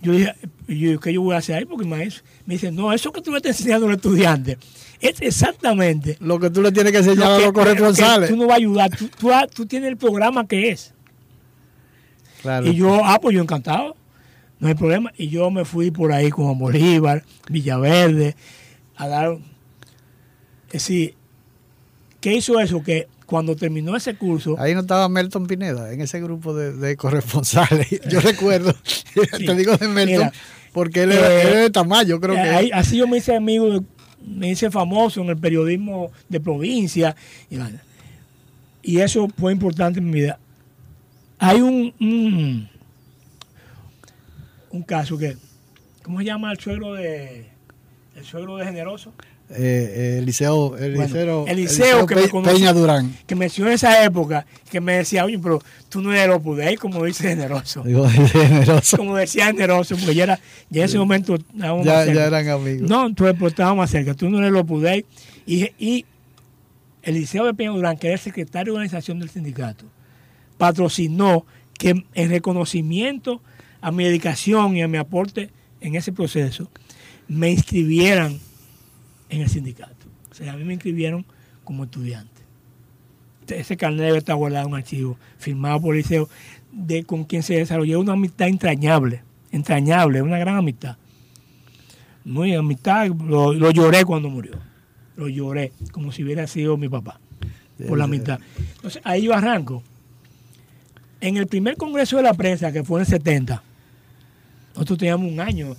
[0.02, 0.34] yo dije,
[0.68, 1.64] yo, ¿qué yo voy a hacer ahí?
[1.64, 4.58] Porque me, dice- me dice, no, eso que tú me estás enseñando a los estudiantes
[5.00, 8.28] es exactamente Lo que tú le tienes que enseñar a lo los corresponsales.
[8.30, 9.08] tú no vas a ayudar, tú,
[9.54, 10.92] tú, tienes el programa que es.
[12.42, 12.66] Claro.
[12.66, 13.96] Y yo, ah, pues yo encantado,
[14.58, 15.12] no hay problema.
[15.16, 18.36] Y yo me fui por ahí con Bolívar, Villaverde,
[18.96, 19.38] a dar.
[20.68, 21.14] Es decir,
[22.20, 22.82] ¿qué hizo eso?
[22.82, 26.96] Que cuando terminó ese curso, Ahí no estaba Melton Pineda, en ese grupo de, de
[26.96, 27.88] corresponsales.
[28.08, 28.74] Yo recuerdo,
[29.36, 30.30] te digo de Melton,
[30.72, 32.40] porque él era, eh, él era de Tamayo, creo que.
[32.40, 33.82] ahí- así yo me hice amigo, de-
[34.26, 37.16] me hice famoso en el periodismo de provincia.
[38.82, 40.38] Y, eso fue importante en mi vida.
[41.38, 42.68] Hay un, un,
[44.76, 45.36] un caso que,
[46.02, 47.46] ¿cómo se llama el suegro de,
[48.16, 49.12] el suegro de Generoso?
[49.48, 52.28] Eh, eh, Eliseo, Eliseo, Bueno, Eliseo, que me.
[52.42, 53.14] Peña Durán.
[53.28, 57.04] Que mencionó esa época, que me decía, oye, pero tú no eres Opus Dei, como
[57.04, 57.82] dice Generoso.
[57.84, 58.96] Digo, generoso.
[58.96, 62.20] Como decía Generoso, porque ya, era, ya en ese momento estábamos más Ya, cerca.
[62.20, 62.90] ya eran amigos.
[62.90, 65.04] No, tú pero estábamos más cerca, tú no eres Opus Dei.
[65.46, 66.04] Y, y
[67.04, 69.84] Eliseo de Peña Durán, que era el secretario de organización del sindicato,
[70.58, 71.46] patrocinó
[71.78, 73.40] que en reconocimiento
[73.86, 75.48] a mi dedicación y a mi aporte
[75.80, 76.68] en ese proceso,
[77.28, 78.36] me inscribieran
[79.28, 80.06] en el sindicato.
[80.28, 81.24] O sea, a mí me inscribieron
[81.62, 82.42] como estudiante.
[83.46, 86.28] Ese carnet debe estar guardado en un archivo, firmado por Eliseo,
[86.72, 89.22] de con quien se desarrolló una amistad entrañable,
[89.52, 90.96] entrañable, una gran amistad.
[92.24, 94.58] Muy amistad, lo, lo lloré cuando murió.
[95.14, 97.20] Lo lloré, como si hubiera sido mi papá,
[97.86, 98.40] por la amistad.
[98.74, 99.84] Entonces, ahí yo arranco.
[101.20, 103.62] En el primer congreso de la prensa, que fue en el 70,
[104.76, 105.74] nosotros teníamos un año,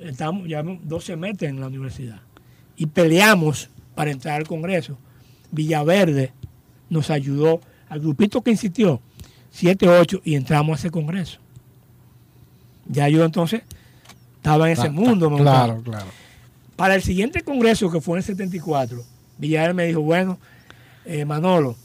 [0.00, 2.20] estábamos ya dos semestres en la universidad,
[2.76, 4.98] y peleamos para entrar al congreso.
[5.52, 6.32] Villaverde
[6.90, 9.00] nos ayudó, al grupito que insistió,
[9.52, 11.38] 7, 8, y entramos a ese congreso.
[12.86, 13.62] Ya yo entonces
[14.36, 15.30] estaba en ese mundo.
[15.36, 16.06] Claro, claro.
[16.74, 19.00] Para el siguiente congreso, que fue en el 74,
[19.38, 20.40] Villaverde me dijo, bueno,
[21.04, 21.76] eh, Manolo,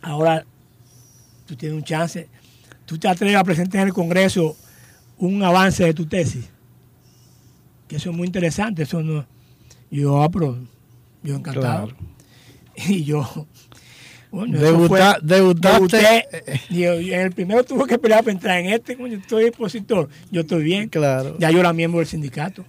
[0.00, 0.44] ahora
[1.44, 2.28] tú tienes un chance,
[2.84, 4.56] tú te atreves a presentar en el congreso
[5.18, 6.48] un avance de tu tesis.
[7.88, 8.82] Que eso es muy interesante.
[8.82, 9.26] Eso no,
[9.90, 10.58] yo, ah, pero
[11.22, 11.88] yo encantado.
[11.88, 11.96] Claro.
[12.88, 13.46] Y yo,
[14.30, 16.26] bueno, Debuta- fue- debutaste- debuté,
[16.68, 20.42] yo- en el primero tuve que pelear para entrar en este, coño, estoy expositor, yo
[20.42, 20.90] estoy bien.
[20.90, 21.36] Claro.
[21.38, 22.66] Ya yo era miembro del sindicato.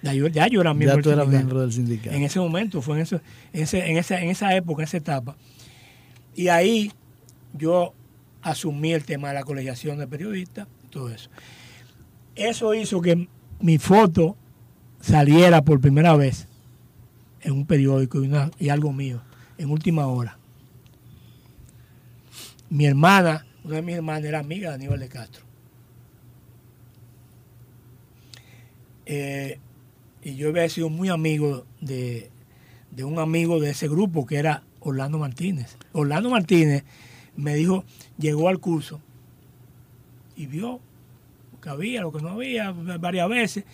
[0.00, 1.44] Ya yo, ya yo era miembro Ya del tú eras sindicato.
[1.44, 2.16] miembro del sindicato.
[2.16, 3.20] En ese momento, fue en, eso,
[3.52, 5.36] en, ese- en esa, en esa época, en esa etapa.
[6.34, 6.90] Y ahí
[7.52, 7.92] yo
[8.40, 11.30] asumí el tema de la colegiación de periodistas, todo eso.
[12.34, 13.28] Eso hizo que
[13.60, 14.36] mi foto
[15.00, 16.46] saliera por primera vez
[17.40, 18.20] en un periódico
[18.58, 19.22] y, algo mío,
[19.58, 20.38] en última hora.
[22.70, 25.44] Mi hermana, una de mis hermanas era amiga de Aníbal de Castro.
[29.06, 29.58] Eh,
[30.22, 32.30] y yo había sido muy amigo de,
[32.90, 35.76] de un amigo de ese grupo que era Orlando Martínez.
[35.92, 36.84] Orlando Martínez
[37.36, 37.84] me dijo,
[38.18, 39.00] llegó al curso
[40.38, 40.80] y vio
[41.52, 43.64] lo que había, lo que no había, varias veces.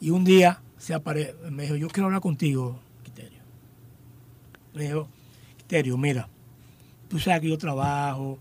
[0.00, 3.40] Y un día se apare me dijo, yo quiero hablar contigo, Quiterio.
[4.74, 5.06] Me dijo,
[5.58, 6.28] Quiterio, mira,
[7.08, 8.38] tú sabes que yo trabajo,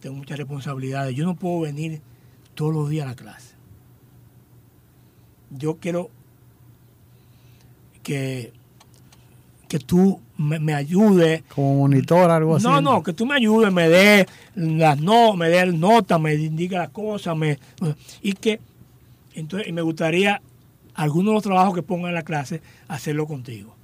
[0.00, 2.00] tengo muchas responsabilidades, yo no puedo venir
[2.54, 3.56] todos los días a la clase.
[5.50, 6.10] Yo quiero
[8.04, 8.52] que,
[9.74, 12.64] que tú me, me ayudes Como monitor, algo así.
[12.64, 16.76] no, no, que tú me ayudes, me des las no, me des notas, me indique
[16.76, 17.58] las cosas, me,
[18.22, 18.60] y que
[19.34, 20.40] entonces y me gustaría
[20.94, 23.74] algunos de los trabajos que ponga en la clase hacerlo contigo.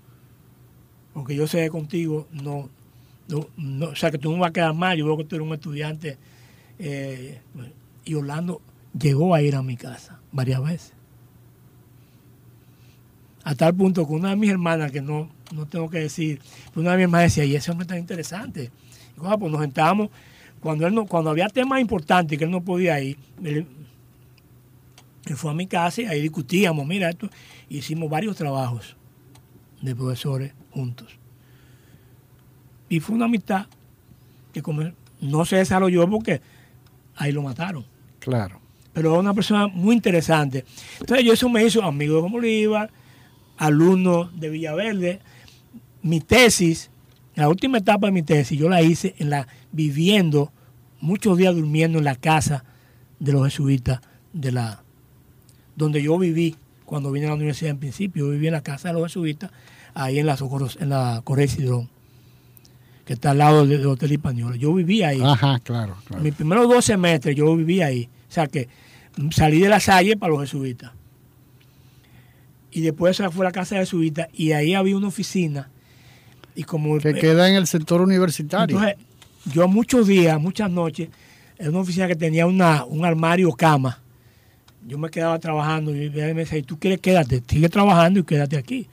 [1.12, 2.68] Porque yo sé que contigo no,
[3.26, 5.34] no, no- o sea que tú no vas a quedar mal, yo veo que tú
[5.34, 6.18] eres un estudiante
[6.78, 7.41] eh,
[8.05, 8.61] y Orlando
[8.97, 10.93] llegó a ir a mi casa varias veces.
[13.43, 16.40] A tal punto que una de mis hermanas, que no, no tengo que decir,
[16.74, 18.70] una de mis hermanas decía, y ese hombre tan interesante.
[19.16, 20.11] Y, bueno, pues nos sentábamos,
[20.61, 23.66] cuando, él no, cuando había temas importantes que él no podía ir, él,
[25.26, 27.28] él fue a mi casa y ahí discutíamos, mira esto,
[27.68, 28.96] hicimos varios trabajos
[29.80, 31.09] de profesores juntos.
[32.88, 33.66] Y fue una amistad
[34.53, 34.82] que como
[35.20, 36.40] no se desarrolló porque
[37.16, 37.84] ahí lo mataron
[38.18, 38.61] Claro.
[38.92, 40.64] pero es una persona muy interesante.
[40.98, 42.90] Entonces yo eso me hizo amigo de Bolívar,
[43.57, 45.20] alumno de Villaverde.
[46.03, 46.90] Mi tesis,
[47.34, 50.53] la última etapa de mi tesis, yo la hice en la viviendo,
[51.01, 52.64] muchos días durmiendo en la casa
[53.18, 54.01] de los jesuitas,
[54.32, 54.82] de la
[55.76, 58.26] donde yo viví cuando vine a la universidad en principio.
[58.26, 59.51] Yo viví en la casa de los jesuitas,
[59.94, 60.36] ahí en la,
[60.78, 61.46] en la Correa
[63.05, 64.59] que está al lado del, del Hotel Español.
[64.59, 65.20] Yo viví ahí.
[65.20, 66.22] Ajá, claro, claro.
[66.22, 68.09] Mis primeros dos semestres yo viví ahí.
[68.28, 68.68] O sea que
[69.30, 70.92] salí de la Salle para los jesuitas.
[72.70, 75.70] Y después esa fue la casa de jesuitas y ahí había una oficina.
[76.55, 78.76] Y como Que queda en el sector universitario.
[78.76, 78.98] entonces,
[79.53, 81.09] yo muchos días, muchas noches,
[81.59, 84.01] en una oficina que tenía una, un armario cama,
[84.86, 88.57] yo me quedaba trabajando y me decía, "Y tú quieres quédate, sigue trabajando y quédate
[88.57, 88.86] aquí.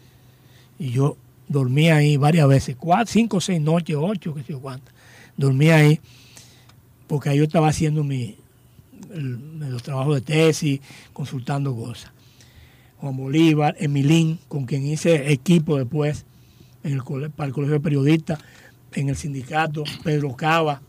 [0.78, 4.94] Y yo dormía ahí varias veces, cuatro, cinco, seis noches, ocho, qué sé yo cuántas.
[5.38, 6.00] Dormía ahí
[7.08, 8.36] porque ahí yo estaba haciendo mi,
[9.14, 10.80] el- los trabajos de tesis,
[11.14, 12.12] consultando cosas.
[13.00, 16.26] Juan Bolívar, Emilín, con quien hice equipo después
[16.88, 18.40] en el, para el Colegio de Periodistas,
[18.94, 20.82] en el sindicato, Pedro Cava,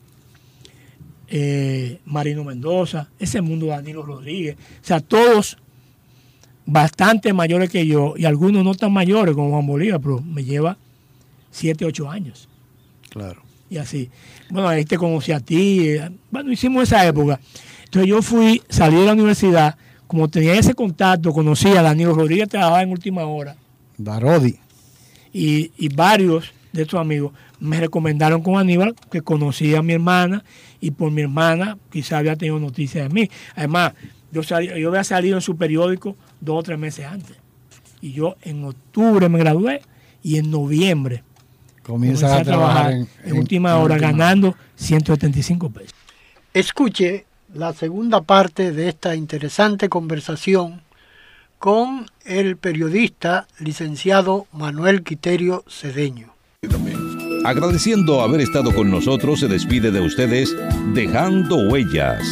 [1.28, 5.58] eh, Marino Mendoza, ese mundo de Danilo Rodríguez, o sea, todos
[6.64, 10.76] bastante mayores que yo y algunos no tan mayores como Juan Bolívar, pero me lleva
[11.50, 12.48] 7, 8 años
[13.10, 13.42] Claro.
[13.70, 14.10] y así.
[14.50, 15.88] Bueno, ahí te conocí a ti.
[15.88, 17.40] eh, Bueno, hicimos esa época.
[17.84, 19.76] Entonces yo fui, salí de la universidad,
[20.06, 23.56] como tenía ese contacto, conocí a Danilo Rodríguez, trabajaba en última hora,
[23.96, 24.58] Darodi.
[25.32, 30.44] Y, y varios de estos amigos me recomendaron con Aníbal que conocía a mi hermana,
[30.80, 33.30] y por mi hermana quizá había tenido noticias de mí.
[33.56, 33.94] Además,
[34.30, 37.36] yo, salí- yo había salido en su periódico dos o tres meses antes.
[38.00, 39.82] Y yo en octubre me gradué
[40.22, 41.24] y en noviembre
[41.82, 45.94] Comienza a trabajar en, en, última hora última ganando 175 pesos.
[46.52, 50.82] Escuche la segunda parte de esta interesante conversación
[51.58, 56.34] con el periodista licenciado Manuel Quiterio Cedeño.
[57.44, 60.54] Agradeciendo haber estado con nosotros, se despide de ustedes
[60.92, 62.22] dejando huellas,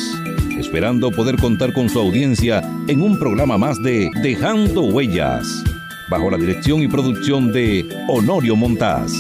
[0.59, 5.65] esperando poder contar con su audiencia en un programa más de Dejando Huellas,
[6.11, 9.13] bajo la dirección y producción de Honorio Montás.